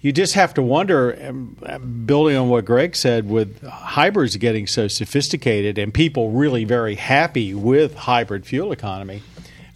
You 0.00 0.12
just 0.12 0.34
have 0.34 0.52
to 0.54 0.62
wonder, 0.62 1.18
um, 1.66 2.04
building 2.06 2.36
on 2.36 2.48
what 2.50 2.64
Greg 2.66 2.94
said, 2.94 3.28
with 3.28 3.62
hybrids 3.66 4.36
getting 4.36 4.66
so 4.66 4.86
sophisticated 4.88 5.78
and 5.78 5.92
people 5.94 6.30
really 6.30 6.64
very 6.64 6.94
happy 6.94 7.54
with 7.54 7.94
hybrid 7.94 8.44
fuel 8.46 8.70
economy, 8.72 9.22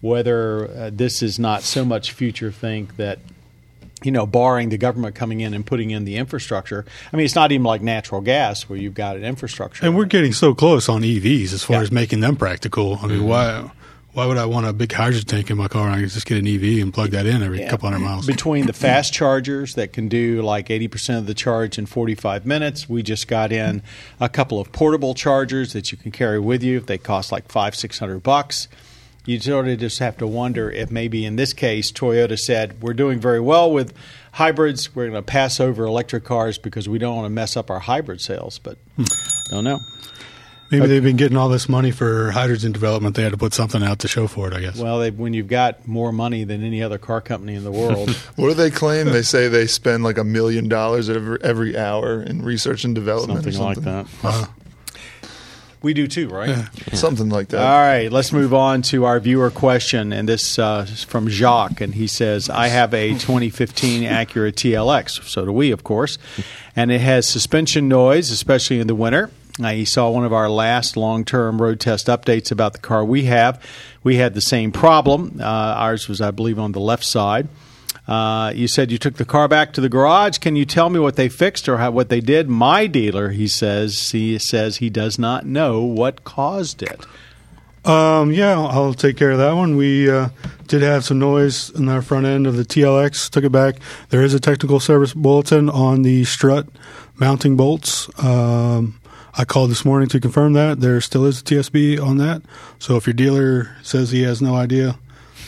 whether 0.03 0.69
uh, 0.71 0.91
this 0.93 1.23
is 1.23 1.39
not 1.39 1.63
so 1.63 1.85
much 1.85 2.13
future 2.13 2.53
think 2.53 2.97
that 2.97 3.19
you 4.05 4.13
know, 4.13 4.27
barring 4.27 4.69
the 4.69 4.79
government 4.79 5.17
coming 5.17 5.41
in 5.41 5.53
and 5.55 5.67
putting 5.67 5.91
in 5.91 6.05
the 6.05 6.15
infrastructure. 6.19 6.85
I 7.13 7.17
mean, 7.17 7.25
it's 7.25 7.35
not 7.35 7.51
even 7.51 7.65
like 7.65 7.83
natural 7.83 8.21
gas 8.21 8.69
where 8.69 8.79
you've 8.79 8.95
got 8.95 9.17
an 9.17 9.25
infrastructure. 9.25 9.85
and 9.85 9.97
we're 9.97 10.05
getting 10.05 10.33
so 10.33 10.55
close 10.55 10.89
on 10.89 11.03
EVs 11.03 11.53
as 11.53 11.65
far 11.65 11.79
Yeah. 11.79 11.83
as 11.83 11.91
making 11.91 12.21
them 12.21 12.37
practical. 12.37 13.01
I 13.03 13.09
mean, 13.09 13.25
why 13.27 13.69
why 14.19 14.27
would 14.27 14.37
I 14.37 14.47
want 14.47 14.67
a 14.67 14.73
big 14.73 14.91
hydrogen 14.91 15.27
tank 15.27 15.49
in 15.49 15.57
my 15.57 15.69
car? 15.69 15.89
I 15.89 16.01
can 16.01 16.09
just 16.09 16.27
get 16.27 16.39
an 16.39 16.47
EV 16.49 16.83
and 16.83 16.93
plug 16.93 17.11
that 17.11 17.25
in 17.25 17.41
every 17.41 17.61
Yeah. 17.61 17.71
couple 17.71 17.89
hundred 17.89 18.05
miles. 18.05 18.27
Between 18.27 18.67
the 18.67 18.73
fast 18.87 19.13
chargers 19.13 19.77
that 19.77 19.93
can 19.93 20.09
do 20.09 20.43
like 20.43 20.71
80% 20.71 21.19
of 21.19 21.27
the 21.27 21.35
charge 21.35 21.79
in 21.79 21.87
45 21.87 22.45
minutes, 22.45 22.89
we 22.89 23.05
just 23.05 23.29
got 23.29 23.53
in 23.53 23.81
a 24.19 24.29
couple 24.29 24.59
of 24.59 24.73
portable 24.73 25.15
chargers 25.15 25.73
that 25.73 25.93
you 25.93 25.99
can 25.99 26.11
carry 26.11 26.41
with 26.41 26.65
you. 26.65 26.81
They 26.81 26.99
cost 26.99 27.31
like 27.31 27.49
five, 27.49 27.77
six 27.77 28.01
hundred 28.01 28.25
bucks. 28.25 28.67
You 29.25 29.39
sort 29.39 29.69
of 29.69 29.79
just 29.79 30.01
have 30.01 30.17
to 30.17 30.27
wonder 30.27 30.69
if 30.69 30.91
maybe 30.91 31.25
in 31.25 31.37
this 31.37 31.53
case 31.53 31.93
Toyota 31.93 32.37
said 32.37 32.83
we're 32.83 32.95
doing 32.95 33.21
very 33.21 33.41
well 33.41 33.71
with 33.71 33.95
hybrids. 34.33 34.97
We're 34.97 35.11
going 35.11 35.15
to 35.15 35.23
pass 35.23 35.61
over 35.61 35.85
electric 35.85 36.25
cars 36.25 36.59
because 36.59 36.89
we 36.89 36.99
don't 36.99 37.15
want 37.15 37.27
to 37.27 37.31
mess 37.31 37.57
up 37.57 37.71
our 37.71 37.79
hybrid 37.79 38.21
sales. 38.21 38.59
But 38.59 38.79
hmm. 38.97 39.05
don't 39.51 39.63
know. 39.63 39.79
Maybe 40.71 40.87
they've 40.87 41.03
been 41.03 41.17
getting 41.17 41.37
all 41.37 41.49
this 41.49 41.67
money 41.69 41.91
for 41.91 42.31
hydrogen 42.31 42.73
development. 42.73 43.17
They 43.17 43.23
had 43.23 43.33
to 43.33 43.39
put 43.39 43.55
something 43.55 43.83
out 43.83 44.01
to 44.01 44.09
show 44.09 44.27
for 44.27 44.49
it. 44.49 44.55
I 44.55 44.61
guess. 44.61 44.79
Well, 44.79 44.99
they, 44.99 45.11
when 45.11 45.33
you've 45.33 45.49
got 45.49 45.89
more 45.89 46.13
money 46.13 46.45
than 46.45 46.63
any 46.63 46.83
other 46.83 46.99
car 46.99 47.21
company 47.23 47.55
in 47.55 47.65
the 47.65 47.73
world, 47.73 48.11
What 48.37 48.49
do 48.49 48.55
they 48.55 48.71
claim? 48.71 49.07
they 49.07 49.23
say 49.23 49.49
they 49.49 49.67
spend 49.67 50.05
like 50.05 50.19
a 50.19 50.25
million 50.25 50.69
dollars 50.69 51.09
every 51.09 51.39
every 51.43 51.77
hour 51.77 52.23
in 52.23 52.43
research 52.43 52.85
and 52.85 52.95
development, 52.95 53.45
something 53.45 53.61
or 53.61 53.65
like 53.65 53.75
something 53.77 54.21
that. 54.23 54.51
We 55.81 55.95
do 55.95 56.09
too, 56.09 56.29
right? 56.29 56.69
Something 56.93 57.29
like 57.29 57.49
that. 57.49 57.61
All 57.61 57.79
right, 57.79 58.11
let's 58.11 58.33
move 58.33 58.53
on 58.53 58.83
to 58.83 59.05
our 59.05 59.21
viewer 59.21 59.49
question, 59.49 60.13
and 60.13 60.29
this 60.29 60.59
uh, 60.59 60.85
is 60.89 61.05
from 61.05 61.29
Jacques, 61.29 61.81
and 61.81 61.95
he 61.95 62.09
says, 62.09 62.51
"I 62.51 62.67
have 62.67 62.93
a 62.93 63.11
2015 63.11 64.03
Acura 64.03 64.53
TLX, 64.53 65.23
so 65.29 65.45
do 65.45 65.53
we, 65.53 65.71
of 65.71 65.85
course, 65.85 66.19
and 66.75 66.91
it 66.91 67.01
has 67.01 67.29
suspension 67.29 67.87
noise, 67.89 68.31
especially 68.33 68.81
in 68.81 68.89
the 68.89 68.95
winter." 68.97 69.31
Uh, 69.61 69.71
he 69.71 69.85
saw 69.85 70.11
one 70.11 70.25
of 70.25 70.33
our 70.33 70.49
last 70.49 70.97
long-term 70.97 71.61
road 71.61 71.81
test 71.81 72.07
updates 72.07 72.51
about 72.51 72.73
the 72.75 72.79
car 72.79 73.05
we 73.05 73.25
have. 73.25 73.63
We 74.03 74.17
had 74.17 74.35
the 74.35 74.41
same 74.41 74.73
problem. 74.73 75.39
Uh, 75.41 75.45
ours 75.45 76.09
was, 76.09 76.21
I 76.21 76.31
believe, 76.31 76.59
on 76.59 76.73
the 76.73 76.81
left 76.81 77.05
side. 77.05 77.49
Uh, 78.07 78.53
you 78.55 78.67
said 78.67 78.91
you 78.91 78.97
took 78.97 79.17
the 79.17 79.25
car 79.25 79.49
back 79.49 79.73
to 79.75 79.83
the 79.83 79.89
garage. 79.89 80.39
Can 80.39 80.57
you 80.57 80.65
tell 80.65 80.89
me 80.89 80.99
what 80.99 81.17
they 81.17 81.29
fixed 81.29 81.69
or 81.69 81.77
how, 81.77 81.91
what 81.91 82.09
they 82.09 82.21
did? 82.21 82.49
My 82.49 82.87
dealer, 82.87 83.31
he 83.31 83.47
says, 83.47 84.11
he 84.11 84.39
says 84.39 84.79
he 84.79 84.89
does 84.89 85.19
not 85.19 85.45
know 85.45 85.83
what 85.83 86.25
caused 86.25 86.83
it. 86.83 87.05
Um, 87.85 88.33
yeah, 88.33 88.53
I'll, 88.53 88.67
I'll 88.67 88.95
take 88.95 89.17
care 89.17 89.31
of 89.31 89.39
that 89.39 89.53
one. 89.53 89.77
We 89.77 90.11
uh, 90.11 90.31
did 90.67 90.83
have 90.83 91.05
some 91.05 91.19
noise 91.19 91.71
in 91.71 91.89
our 91.89 92.01
front 92.03 92.27
end 92.27 92.47
of 92.47 92.57
the 92.57 92.65
TLX. 92.65 93.29
Took 93.31 93.45
it 93.45 93.53
back. 93.53 93.77
There 94.09 94.23
is 94.23 94.33
a 94.33 94.41
technical 94.41 94.81
service 94.81 95.13
bulletin 95.13 95.69
on 95.69 96.03
the 96.03 96.25
strut 96.25 96.67
mounting 97.17 97.57
bolts. 97.57 98.09
Um, 98.23 99.01
I 99.41 99.45
called 99.45 99.71
this 99.71 99.85
morning 99.85 100.09
to 100.09 100.19
confirm 100.19 100.55
that 100.55 100.81
there 100.81 101.01
still 101.01 101.25
is 101.25 101.41
a 101.41 101.45
TSB 101.45 102.03
on 102.05 102.17
that. 102.17 102.43
So 102.81 102.97
if 102.97 103.07
your 103.07 103.15
dealer 103.15 103.71
says 103.83 104.11
he 104.11 104.23
has 104.23 104.43
no 104.43 104.57
idea 104.57 104.99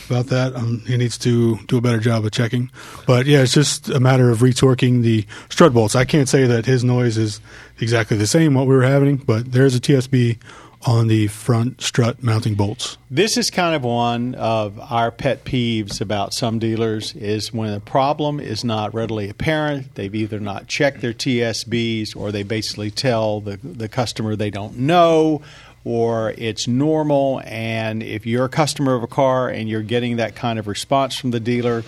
about 0.09 0.27
that, 0.27 0.55
um, 0.55 0.81
he 0.87 0.95
needs 0.95 1.17
to 1.17 1.57
do 1.67 1.77
a 1.77 1.81
better 1.81 1.99
job 1.99 2.23
of 2.23 2.31
checking. 2.31 2.71
But 3.05 3.25
yeah, 3.25 3.41
it's 3.41 3.53
just 3.53 3.89
a 3.89 3.99
matter 3.99 4.29
of 4.29 4.39
retorquing 4.39 5.01
the 5.01 5.25
strut 5.49 5.73
bolts. 5.73 5.93
I 5.93 6.05
can't 6.05 6.29
say 6.29 6.45
that 6.45 6.65
his 6.65 6.85
noise 6.85 7.17
is 7.17 7.41
exactly 7.81 8.15
the 8.15 8.27
same 8.27 8.53
what 8.53 8.65
we 8.65 8.75
were 8.75 8.83
having, 8.83 9.17
but 9.17 9.51
there 9.51 9.65
is 9.65 9.75
a 9.75 9.81
TSB 9.81 10.37
on 10.85 11.07
the 11.07 11.27
front 11.27 11.81
strut 11.81 12.23
mounting 12.23 12.55
bolts. 12.55 12.97
This 13.09 13.37
is 13.37 13.49
kind 13.49 13.75
of 13.75 13.83
one 13.83 14.35
of 14.35 14.79
our 14.79 15.11
pet 15.11 15.43
peeves 15.43 16.01
about 16.01 16.33
some 16.33 16.59
dealers 16.59 17.13
is 17.13 17.53
when 17.53 17.73
a 17.73 17.79
problem 17.79 18.39
is 18.39 18.63
not 18.63 18.93
readily 18.93 19.29
apparent, 19.29 19.95
they've 19.95 20.13
either 20.13 20.39
not 20.39 20.67
checked 20.67 21.01
their 21.01 21.13
TSBs 21.13 22.15
or 22.15 22.31
they 22.31 22.43
basically 22.43 22.91
tell 22.91 23.41
the, 23.41 23.57
the 23.57 23.87
customer 23.87 24.35
they 24.35 24.49
don't 24.49 24.77
know 24.77 25.41
or 25.83 26.31
it's 26.37 26.67
normal. 26.67 27.41
And 27.45 28.03
if 28.03 28.25
you're 28.25 28.45
a 28.45 28.49
customer 28.49 28.95
of 28.95 29.03
a 29.03 29.07
car 29.07 29.49
and 29.49 29.67
you're 29.67 29.81
getting 29.81 30.17
that 30.17 30.35
kind 30.35 30.59
of 30.59 30.67
response 30.67 31.15
from 31.15 31.31
the 31.31 31.39
dealer, 31.39 31.83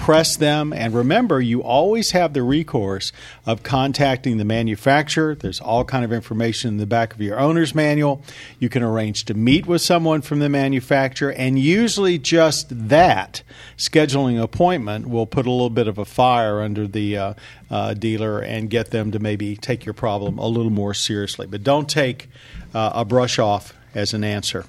press 0.00 0.34
them. 0.34 0.72
And 0.72 0.94
remember 0.94 1.42
you 1.42 1.62
always 1.62 2.12
have 2.12 2.32
the 2.32 2.42
recourse 2.42 3.12
of 3.44 3.62
contacting 3.62 4.38
the 4.38 4.46
manufacturer. 4.46 5.34
There's 5.34 5.60
all 5.60 5.84
kind 5.84 6.06
of 6.06 6.12
information 6.12 6.70
in 6.70 6.76
the 6.78 6.86
back 6.86 7.12
of 7.12 7.20
your 7.20 7.38
owner's 7.38 7.74
manual. 7.74 8.22
You 8.58 8.70
can 8.70 8.82
arrange 8.82 9.26
to 9.26 9.34
meet 9.34 9.66
with 9.66 9.82
someone 9.82 10.22
from 10.22 10.38
the 10.38 10.48
manufacturer. 10.48 11.32
And 11.32 11.58
usually 11.58 12.16
just 12.16 12.88
that 12.88 13.42
scheduling 13.76 14.42
appointment 14.42 15.06
will 15.06 15.26
put 15.26 15.46
a 15.46 15.50
little 15.50 15.68
bit 15.68 15.86
of 15.86 15.98
a 15.98 16.06
fire 16.06 16.62
under 16.62 16.86
the 16.86 17.18
uh, 17.18 17.34
uh, 17.70 17.92
dealer 17.92 18.40
and 18.40 18.70
get 18.70 18.92
them 18.92 19.12
to 19.12 19.18
maybe 19.18 19.54
take 19.54 19.84
your 19.84 19.94
problem 19.94 20.38
a 20.38 20.46
little 20.46 20.72
more 20.72 20.94
seriously. 20.94 21.46
But 21.46 21.62
don't 21.62 21.90
take 21.90 22.30
uh, 22.72 22.92
a 22.94 23.04
brush 23.04 23.38
off 23.38 23.74
as 23.94 24.14
an 24.14 24.24
answer 24.24 24.64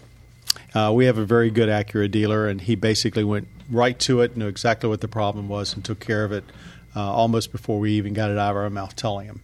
uh, 0.73 0.91
we 0.93 1.05
have 1.05 1.17
a 1.17 1.25
very 1.25 1.49
good 1.49 1.69
Acura 1.69 2.09
dealer, 2.09 2.47
and 2.47 2.61
he 2.61 2.75
basically 2.75 3.23
went 3.23 3.47
right 3.69 3.97
to 3.99 4.21
it, 4.21 4.37
knew 4.37 4.47
exactly 4.47 4.89
what 4.89 5.01
the 5.01 5.07
problem 5.07 5.47
was, 5.49 5.73
and 5.73 5.83
took 5.83 5.99
care 5.99 6.23
of 6.23 6.31
it 6.31 6.43
uh, 6.95 7.01
almost 7.01 7.51
before 7.51 7.79
we 7.79 7.93
even 7.93 8.13
got 8.13 8.29
it 8.29 8.37
out 8.37 8.51
of 8.51 8.57
our 8.57 8.69
mouth 8.69 8.95
telling 8.95 9.27
him. 9.27 9.41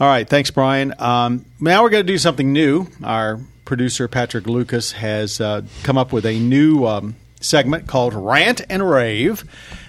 All 0.00 0.06
right, 0.06 0.28
thanks, 0.28 0.50
Brian. 0.50 0.94
Um, 0.98 1.44
now 1.60 1.82
we're 1.82 1.90
going 1.90 2.06
to 2.06 2.12
do 2.12 2.18
something 2.18 2.52
new. 2.52 2.86
Our 3.02 3.40
producer, 3.64 4.06
Patrick 4.06 4.46
Lucas, 4.46 4.92
has 4.92 5.40
uh, 5.40 5.62
come 5.82 5.98
up 5.98 6.12
with 6.12 6.24
a 6.24 6.38
new 6.38 6.86
um, 6.86 7.16
segment 7.40 7.88
called 7.88 8.14
Rant 8.14 8.60
and 8.70 8.88
Rave. 8.88 9.44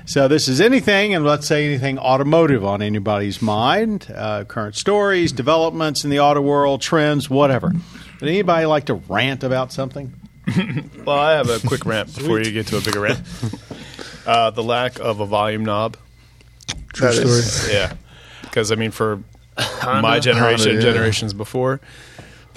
So 0.09 0.27
this 0.27 0.47
is 0.47 0.59
anything, 0.59 1.13
and 1.13 1.23
let's 1.23 1.45
say 1.45 1.67
anything 1.67 1.99
automotive 1.99 2.65
on 2.65 2.81
anybody's 2.81 3.43
mind, 3.43 4.07
uh, 4.15 4.43
current 4.43 4.75
stories, 4.75 5.31
developments 5.31 6.03
in 6.03 6.09
the 6.09 6.19
auto 6.19 6.41
world, 6.41 6.81
trends, 6.81 7.29
whatever. 7.29 7.71
Would 8.19 8.27
anybody 8.27 8.65
like 8.65 8.85
to 8.85 8.95
rant 8.95 9.43
about 9.43 9.71
something? 9.71 10.11
Well, 11.05 11.17
I 11.19 11.33
have 11.33 11.47
a 11.49 11.59
quick 11.59 11.85
rant 11.85 12.15
before 12.15 12.39
you 12.39 12.51
get 12.51 12.65
to 12.67 12.77
a 12.77 12.81
bigger 12.81 13.01
rant. 13.01 13.19
Uh, 14.25 14.51
the 14.51 14.61
lack 14.61 14.99
of 14.99 15.21
a 15.21 15.25
volume 15.25 15.63
knob. 15.65 15.95
That 16.67 16.77
True 16.93 17.07
is- 17.07 17.51
story. 17.61 17.73
Yeah, 17.73 17.93
because 18.41 18.71
I 18.71 18.75
mean, 18.75 18.91
for 18.91 19.23
my 19.83 20.19
generation, 20.19 20.71
Honda, 20.73 20.85
yeah. 20.85 20.91
generations 20.91 21.33
before, 21.33 21.81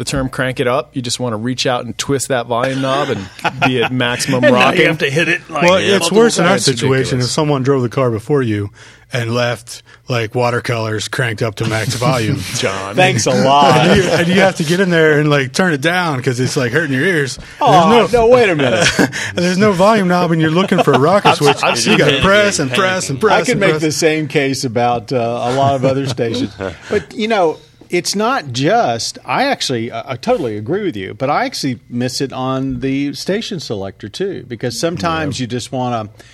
the 0.05 0.11
the 0.11 0.11
term 0.11 0.29
crank 0.29 0.59
it 0.59 0.67
up. 0.67 0.97
You 0.97 1.03
just 1.03 1.21
want 1.21 1.33
to 1.33 1.37
reach 1.37 1.65
out 1.65 1.85
and 1.85 1.97
twist 1.97 2.29
that 2.29 2.47
volume 2.47 2.81
knob 2.83 3.09
and 3.11 3.29
be 3.65 3.83
at 3.83 3.93
maximum 3.93 4.41
Now 4.41 4.53
rocking. 4.53 4.81
you 4.81 4.87
have 4.89 4.99
to 4.99 5.11
hit 5.11 5.29
it 5.29 5.49
like 5.49 5.63
Well, 5.63 5.77
it's 5.79 6.11
worse 6.11 6.39
in 6.39 6.45
our 6.45 6.59
situation 6.59 7.19
ridiculous. 7.19 7.27
if 7.27 7.31
someone 7.31 7.63
drove 7.63 7.83
the 7.83 7.89
car 7.89 8.11
before 8.11 8.43
you 8.43 8.71
and 9.13 9.33
left 9.35 9.83
like 10.09 10.35
watercolors 10.35 11.07
cranked 11.07 11.43
up 11.43 11.55
to 11.57 11.69
max 11.69 11.95
volume. 11.95 12.37
John. 12.57 12.97
Thanks 12.97 13.27
a 13.27 13.45
lot. 13.45 13.77
and, 13.77 13.97
you, 14.03 14.09
and 14.11 14.27
you 14.29 14.41
have 14.41 14.57
to 14.57 14.65
get 14.65 14.81
in 14.81 14.91
there 14.91 15.21
and 15.21 15.31
like 15.31 15.53
turn 15.53 15.73
it 15.73 15.81
down 15.83 16.17
because 16.17 16.41
it's 16.41 16.57
like 16.57 16.73
hurting 16.73 16.95
your 16.97 17.05
ears. 17.05 17.39
Oh, 17.61 17.91
there's 17.91 18.13
no, 18.13 18.27
wait 18.27 18.49
a 18.51 18.57
minute. 18.57 18.89
and 18.99 19.39
there's 19.39 19.59
no 19.59 19.73
volume 19.73 20.09
knob, 20.09 20.33
and 20.33 20.41
you're 20.41 20.51
looking 20.51 20.83
for 20.83 20.93
a 20.95 20.99
rocker 20.99 21.33
switch. 21.35 21.63
I've 21.63 21.79
so 21.79 21.93
you 21.93 21.99
got 21.99 22.11
to 22.11 22.21
press 22.23 22.59
and 22.59 22.71
press 22.71 23.11
and 23.11 23.21
press. 23.21 23.33
I 23.43 23.45
could 23.45 23.51
and 23.53 23.61
make 23.61 23.71
press. 23.71 23.83
the 23.83 23.93
same 23.93 24.29
case 24.29 24.65
about 24.65 25.13
uh, 25.13 25.17
a 25.17 25.55
lot 25.55 25.77
of 25.77 25.85
other 25.85 26.07
stations, 26.07 26.55
but 26.91 27.15
you 27.15 27.29
know, 27.29 27.59
it's 27.93 28.17
not 28.17 28.53
just. 28.53 29.19
I 29.25 29.45
actually, 29.45 29.93
I 29.93 30.13
I 30.13 30.17
totally 30.17 30.57
agree 30.57 30.83
with 30.83 30.97
you, 30.97 31.15
but 31.15 31.31
I 31.31 31.45
actually 31.45 31.79
miss 31.89 32.21
it 32.21 32.33
on 32.33 32.81
the 32.81 33.13
station 33.13 33.61
selector 33.61 34.09
too, 34.09 34.45
because 34.49 34.81
sometimes 34.81 35.39
you 35.39 35.47
just 35.47 35.71
want 35.71 36.11
to 36.17 36.25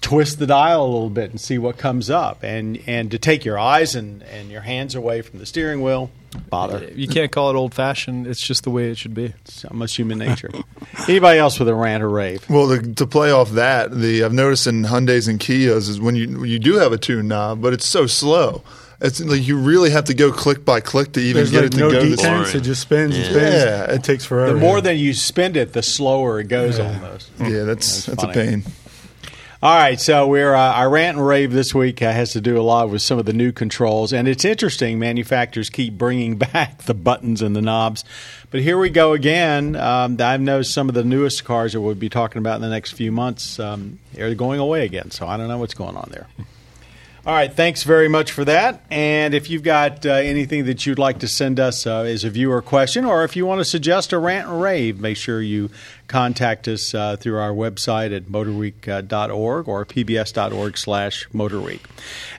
twist 0.00 0.38
the 0.38 0.46
dial 0.46 0.82
a 0.82 0.86
little 0.86 1.10
bit 1.10 1.30
and 1.30 1.40
see 1.40 1.58
what 1.58 1.76
comes 1.76 2.08
up, 2.08 2.42
and 2.42 2.82
and 2.86 3.10
to 3.10 3.18
take 3.18 3.44
your 3.44 3.58
eyes 3.58 3.94
and 3.94 4.22
and 4.24 4.50
your 4.50 4.62
hands 4.62 4.94
away 4.94 5.20
from 5.20 5.38
the 5.38 5.46
steering 5.46 5.82
wheel, 5.82 6.10
bother. 6.48 6.90
You 6.94 7.06
can't 7.06 7.30
call 7.30 7.50
it 7.50 7.54
old 7.54 7.74
fashioned. 7.74 8.26
It's 8.26 8.40
just 8.40 8.64
the 8.64 8.70
way 8.70 8.90
it 8.90 8.96
should 8.96 9.14
be. 9.14 9.34
It's 9.44 9.66
almost 9.66 9.94
human 9.94 10.16
nature. 10.18 10.50
Anybody 11.08 11.38
else 11.38 11.58
with 11.58 11.68
a 11.68 11.74
rant 11.74 12.02
or 12.02 12.08
rave? 12.08 12.48
Well, 12.48 12.68
to, 12.68 12.94
to 12.94 13.06
play 13.06 13.30
off 13.30 13.50
that, 13.50 13.90
the 13.90 14.24
I've 14.24 14.32
noticed 14.32 14.66
in 14.66 14.84
Hyundai's 14.84 15.28
and 15.28 15.38
Kias 15.38 15.90
is 15.90 16.00
when 16.00 16.16
you 16.16 16.44
you 16.44 16.58
do 16.58 16.76
have 16.76 16.92
a 16.92 16.98
tune 16.98 17.28
knob, 17.28 17.60
but 17.60 17.74
it's 17.74 17.86
so 17.86 18.06
slow. 18.06 18.62
It's 19.00 19.20
like 19.20 19.46
you 19.46 19.56
really 19.58 19.90
have 19.90 20.06
to 20.06 20.14
go 20.14 20.32
click 20.32 20.64
by 20.64 20.80
click 20.80 21.12
to 21.12 21.20
even 21.20 21.36
There's 21.36 21.50
get 21.52 21.56
like 21.62 21.66
it 21.66 21.72
to 21.72 21.78
no 21.78 21.90
go. 21.90 22.00
detents. 22.02 22.10
This, 22.16 22.22
Boring. 22.26 22.56
It 22.56 22.60
just 22.62 22.80
spins 22.82 23.14
and 23.16 23.24
Yeah. 23.24 23.30
spins. 23.30 23.54
Yeah. 23.54 23.94
It 23.94 24.02
takes 24.04 24.24
forever. 24.24 24.54
The 24.54 24.58
more 24.58 24.80
that 24.80 24.96
you 24.96 25.14
spend 25.14 25.56
it, 25.56 25.72
the 25.72 25.82
slower 25.82 26.40
it 26.40 26.48
goes 26.48 26.80
almost. 26.80 27.30
yeah, 27.38 27.62
that's 27.62 28.06
that's, 28.06 28.24
a 28.24 28.28
pain. 28.28 28.64
All 29.60 29.76
right, 29.76 30.00
so 30.00 30.28
we're 30.28 30.54
uh, 30.54 30.72
our 30.74 30.88
rant 30.88 31.16
and 31.16 31.26
rave 31.26 31.52
this 31.52 31.74
week 31.74 32.00
uh, 32.00 32.12
has 32.12 32.30
to 32.34 32.40
do 32.40 32.60
a 32.60 32.62
lot 32.62 32.90
with 32.90 33.02
some 33.02 33.18
of 33.18 33.26
the 33.26 33.32
new 33.32 33.50
controls, 33.50 34.12
and 34.12 34.28
it's 34.28 34.44
interesting. 34.44 35.00
Manufacturers 35.00 35.68
keep 35.68 35.98
bringing 35.98 36.36
back 36.52 36.82
the 36.84 36.94
buttons 36.94 37.42
and 37.42 37.56
the 37.56 37.60
knobs, 37.62 38.04
but 38.52 38.60
here 38.60 38.78
we 38.78 38.88
go 38.88 39.14
again. 39.14 39.74
Um, 39.74 40.16
I've 40.20 40.40
noticed 40.40 40.72
some 40.72 40.88
of 40.88 40.94
the 40.94 41.02
newest 41.02 41.44
cars 41.44 41.72
that 41.72 41.80
we'll 41.80 41.96
be 41.96 42.08
talking 42.08 42.38
about 42.38 42.54
in 42.56 42.62
the 42.62 42.68
next 42.68 42.92
few 42.92 43.10
months 43.10 43.58
um, 43.58 43.98
are 44.16 44.32
going 44.34 44.60
away 44.60 44.84
again. 44.84 45.10
So 45.10 45.26
I 45.26 45.36
don't 45.36 45.48
know 45.48 45.58
what's 45.58 45.74
going 45.74 45.96
on 45.96 46.08
there. 46.12 46.26
All 47.26 47.34
right, 47.34 47.52
thanks 47.52 47.82
very 47.82 48.08
much 48.08 48.30
for 48.30 48.44
that. 48.44 48.80
And 48.90 49.34
if 49.34 49.50
you've 49.50 49.64
got 49.64 50.06
uh, 50.06 50.10
anything 50.10 50.66
that 50.66 50.86
you'd 50.86 51.00
like 51.00 51.18
to 51.18 51.28
send 51.28 51.58
us 51.58 51.86
uh, 51.86 52.02
as 52.02 52.24
a 52.24 52.30
viewer 52.30 52.62
question, 52.62 53.04
or 53.04 53.24
if 53.24 53.34
you 53.34 53.44
want 53.44 53.58
to 53.58 53.64
suggest 53.64 54.12
a 54.12 54.18
rant 54.18 54.48
and 54.48 54.62
rave, 54.62 55.00
make 55.00 55.16
sure 55.16 55.42
you 55.42 55.68
contact 56.06 56.68
us 56.68 56.94
uh, 56.94 57.16
through 57.16 57.36
our 57.38 57.50
website 57.50 58.16
at 58.16 58.24
motorweek.org 58.24 59.68
or 59.68 59.84
pbs.org 59.84 60.78
slash 60.78 61.28
motorweek. 61.30 61.80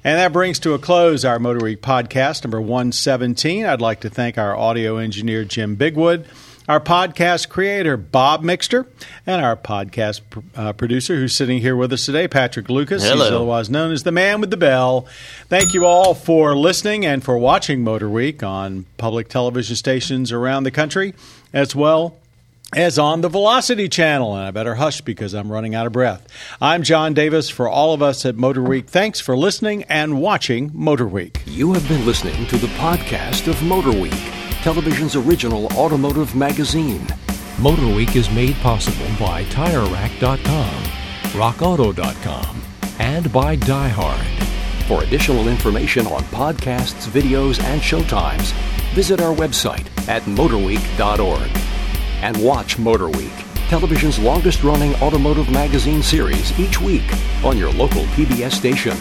And 0.04 0.18
that 0.18 0.34
brings 0.34 0.60
to 0.60 0.74
a 0.74 0.80
close 0.80 1.26
our 1.26 1.40
Motorweek 1.40 1.78
podcast 1.78 2.44
number 2.46 2.62
117. 2.62 3.66
I'd 3.66 3.82
like 3.82 4.00
to 4.02 4.10
thank 4.10 4.38
our 4.38 4.56
audio 4.56 4.98
engineer, 4.98 5.44
Jim 5.44 5.76
Bigwood 5.76 6.26
our 6.70 6.80
podcast 6.80 7.50
creator, 7.50 7.98
Bob 7.98 8.44
Mixter, 8.44 8.86
and 9.26 9.44
our 9.44 9.58
podcast 9.58 10.22
pr- 10.30 10.40
uh, 10.56 10.72
producer 10.72 11.16
who's 11.16 11.36
sitting 11.36 11.60
here 11.62 11.76
with 11.76 11.92
us 11.92 12.06
today, 12.06 12.28
Patrick 12.28 12.70
Lucas. 12.70 13.02
He's 13.02 13.12
Hello. 13.12 13.26
otherwise 13.26 13.72
known 13.72 13.92
as 13.92 14.04
the 14.04 14.12
man 14.12 14.40
with 14.40 14.52
the 14.52 14.58
bell. 14.58 15.08
Thank 15.48 15.74
you 15.74 15.86
all 15.86 16.14
for 16.14 16.56
listening 16.56 17.08
and 17.08 17.24
for 17.24 17.40
watching 17.40 17.84
Motor 17.84 18.08
Week 18.08 18.44
on 18.44 18.86
public 18.98 19.30
television 19.30 19.76
stations 19.76 20.32
around 20.32 20.64
the 20.64 20.72
country, 20.72 21.16
as 21.52 21.76
well 21.76 22.16
as 22.72 23.00
on 23.00 23.22
the 23.22 23.30
Velocity 23.30 23.90
channel. 23.90 24.36
And 24.36 24.46
I 24.46 24.52
better 24.52 24.76
hush 24.76 25.02
because 25.02 25.34
I'm 25.34 25.52
running 25.52 25.74
out 25.74 25.88
of 25.88 25.92
breath. 25.92 26.28
I'm 26.62 26.84
John 26.84 27.16
Davis 27.16 27.50
for 27.50 27.68
all 27.68 27.96
of 27.96 28.04
us 28.04 28.28
at 28.28 28.36
Motor 28.36 28.62
Week. 28.62 28.88
Thanks 28.88 29.20
for 29.20 29.36
listening 29.36 29.86
and 29.86 30.22
watching 30.22 30.70
Motor 30.76 31.08
Week. 31.08 31.42
You 31.48 31.74
have 31.74 31.88
been 31.88 32.06
listening 32.06 32.46
to 32.46 32.58
the 32.58 32.68
podcast 32.68 33.48
of 33.48 33.60
Motor 33.64 34.00
Week, 34.00 34.14
television's 34.62 35.16
original 35.16 35.68
automotive 35.78 36.36
magazine. 36.36 37.08
Motor 37.60 37.88
Week 37.88 38.16
is 38.16 38.30
made 38.30 38.56
possible 38.58 39.06
by 39.20 39.44
TireRack.com, 39.46 40.84
RockAuto.com, 41.32 42.62
and 43.00 43.32
by 43.32 43.56
Die 43.56 43.88
Hard. 43.88 44.50
For 44.88 45.04
additional 45.04 45.48
information 45.48 46.08
on 46.08 46.24
podcasts, 46.24 47.08
videos, 47.08 47.62
and 47.64 47.82
showtimes, 47.82 48.52
visit 48.94 49.22
our 49.22 49.34
website 49.36 49.88
at 50.10 50.24
motorweek.org. 50.24 51.50
And 52.22 52.44
watch 52.44 52.78
Motor 52.78 53.10
Week, 53.10 53.32
television's 53.70 54.20
longest 54.20 54.64
running 54.64 54.94
automotive 54.96 55.50
magazine 55.52 56.04
series 56.04 56.58
each 56.60 56.82
week 56.82 57.10
on 57.46 57.58
your 57.58 57.72
local 57.72 58.04
PBS 58.16 58.54
station. 58.54 58.98